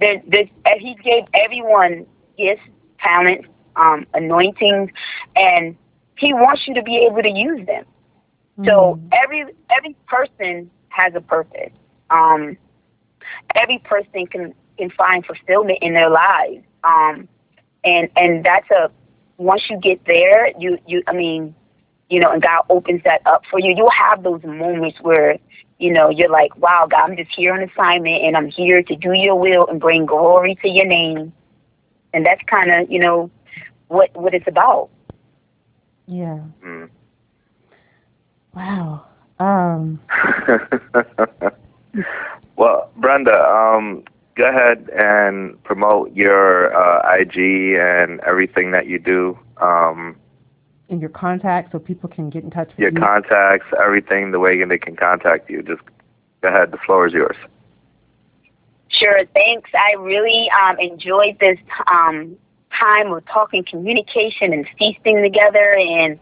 [0.00, 0.48] there, there's,
[0.78, 2.06] he gave everyone
[2.38, 2.62] gifts,
[2.98, 3.46] talents,
[3.76, 4.90] um, anointings,
[5.34, 5.76] and
[6.16, 7.84] he wants you to be able to use them.
[7.84, 8.64] Mm-hmm.
[8.64, 11.72] So every every person has a purpose.
[12.08, 12.56] Um,
[13.54, 16.64] every person can can find fulfillment in their lives.
[16.84, 17.28] Um,
[17.84, 18.90] and and that's a
[19.36, 21.54] once you get there, you you I mean,
[22.08, 23.74] you know, and God opens that up for you.
[23.76, 25.38] You'll have those moments where
[25.78, 28.96] you know, you're like, wow, God, I'm just here on assignment and I'm here to
[28.96, 31.32] do your will and bring glory to your name.
[32.14, 33.30] And that's kind of, you know,
[33.88, 34.88] what what it's about.
[36.06, 36.40] Yeah.
[36.64, 36.88] Mm.
[38.54, 39.04] Wow.
[39.38, 40.00] Um.
[42.56, 44.02] well, Brenda, um,
[44.34, 47.36] go ahead and promote your uh, IG
[47.78, 49.38] and everything that you do.
[49.60, 50.16] Um,
[50.88, 52.98] in your contacts so people can get in touch with your you?
[52.98, 55.62] Your contacts, everything, the way they can contact you.
[55.62, 55.82] Just
[56.42, 56.70] go ahead.
[56.70, 57.36] The floor is yours.
[58.88, 59.24] Sure.
[59.34, 59.70] Thanks.
[59.74, 61.58] I really um, enjoyed this
[61.88, 62.36] um,
[62.78, 65.74] time of talking communication and feasting together.
[65.74, 66.18] And,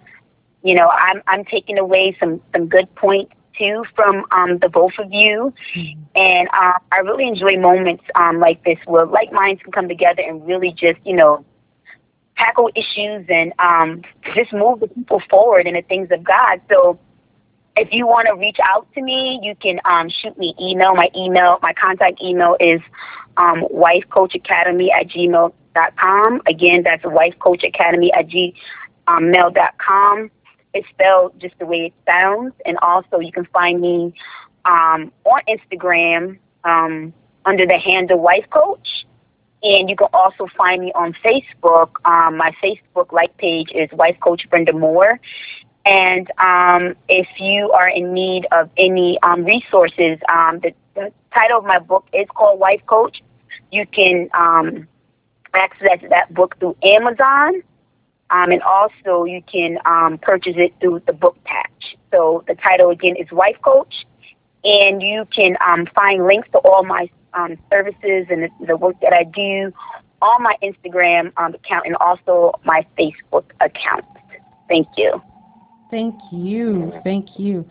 [0.62, 4.92] you know, I'm, I'm taking away some, some good points too from um, the both
[4.98, 5.52] of you.
[5.76, 6.02] Mm-hmm.
[6.16, 10.22] And uh, I really enjoy moments um, like this where like minds can come together
[10.26, 11.44] and really just, you know,
[12.36, 14.02] tackle issues and um,
[14.34, 16.60] just move the people forward in the things of God.
[16.70, 16.98] So
[17.76, 20.94] if you want to reach out to me, you can um, shoot me email.
[20.94, 22.80] My email, my contact email is
[23.36, 26.42] um, wifecoachacademy at gmail.com.
[26.46, 30.18] Again, that's wifecoachacademy at gmail.com.
[30.18, 30.30] Um,
[30.72, 32.52] it's spelled just the way it sounds.
[32.66, 34.14] And also you can find me
[34.64, 37.12] um, on Instagram um,
[37.44, 39.06] under the handle Wife Coach.
[39.64, 41.90] And you can also find me on Facebook.
[42.04, 45.18] Um, my Facebook like page is Wife Coach Brenda Moore.
[45.86, 51.58] And um, if you are in need of any um, resources, um, the, the, title
[51.58, 53.20] of my book is called Wife Coach.
[53.72, 54.86] You can um,
[55.52, 57.62] access that book through Amazon.
[58.30, 59.78] Um, and also, you can
[60.22, 61.96] purchase it through the book patch.
[62.12, 64.06] So the title again is Wife Coach,
[64.62, 65.56] and you can
[65.94, 69.72] find links to all my um, services and the, the, work that I do
[70.22, 74.04] on my Instagram um, account and also my Facebook account.
[74.68, 75.20] Thank you.
[75.90, 76.92] Thank you.
[77.04, 77.64] Thank you.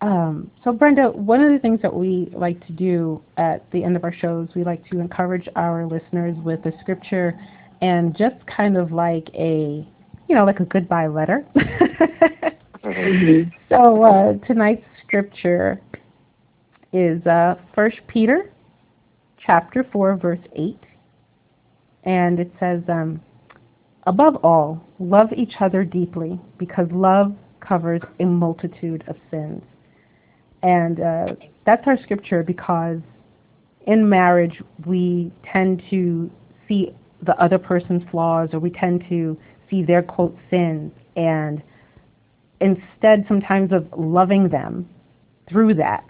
[0.00, 3.96] Um, so, Brenda, one of the things that we like to do at the end
[3.96, 7.40] of our shows, we like to encourage our listeners with a scripture
[7.80, 9.86] and just kind of like a,
[10.28, 11.46] you know, like a goodbye letter.
[12.84, 13.50] mm-hmm.
[13.70, 15.80] So, uh, tonight's scripture
[16.92, 18.50] is uh, 1 Peter
[19.46, 20.78] chapter 4, verse 8.
[22.04, 23.20] And it says, um,
[24.06, 29.62] Above all, love each other deeply, because love covers a multitude of sins.
[30.62, 31.26] And uh,
[31.66, 32.98] that's our scripture because
[33.86, 36.30] in marriage we tend to
[36.68, 39.38] see the other person's flaws or we tend to
[39.70, 41.62] see their quote sins and
[42.60, 44.88] instead sometimes of loving them
[45.48, 46.06] through that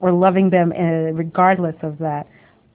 [0.00, 2.28] or loving them uh, regardless of that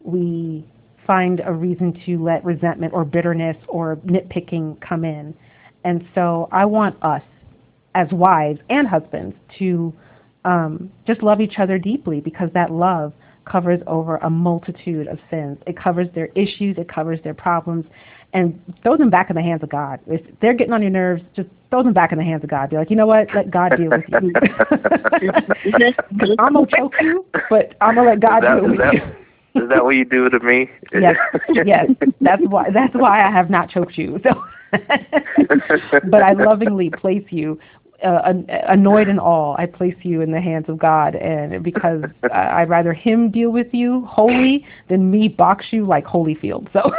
[0.09, 0.65] we
[1.07, 5.33] find a reason to let resentment or bitterness or nitpicking come in
[5.83, 7.23] and so i want us
[7.95, 9.93] as wives and husbands to
[10.45, 13.13] um, just love each other deeply because that love
[13.45, 15.57] covers over a multitude of sins.
[15.65, 17.85] It covers their issues, it covers their problems,
[18.33, 19.99] and throw them back in the hands of God.
[20.07, 22.69] If they're getting on your nerves, just throw them back in the hands of God.
[22.69, 23.27] Be like, you know what?
[23.33, 24.33] Let God deal with you.
[26.39, 29.01] I'm gonna choke you, but I'm gonna let God that- deal with that- you.
[29.55, 30.69] Is that what you do to me?
[30.93, 31.15] yes,
[31.65, 31.89] yes.
[32.21, 32.69] That's why.
[32.69, 34.19] That's why I have not choked you.
[34.23, 34.43] So,
[36.09, 37.59] but I lovingly place you,
[38.03, 38.33] uh,
[38.67, 39.55] annoyed and all.
[39.57, 43.49] I place you in the hands of God, and because I- I'd rather Him deal
[43.49, 46.67] with you wholly than me box you like Holyfield.
[46.71, 46.91] So,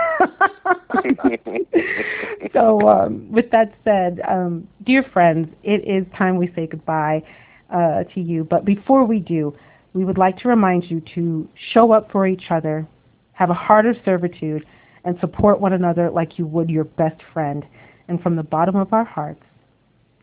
[2.52, 7.22] so um, with that said, um, dear friends, it is time we say goodbye
[7.70, 8.44] uh, to you.
[8.44, 9.54] But before we do,
[9.92, 12.86] we would like to remind you to show up for each other,
[13.32, 14.64] have a heart of servitude,
[15.04, 17.64] and support one another like you would your best friend.
[18.08, 19.42] And from the bottom of our hearts,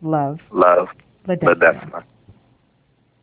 [0.01, 0.87] love Love,
[1.27, 1.55] Ledesma.
[1.55, 2.03] Ledesma.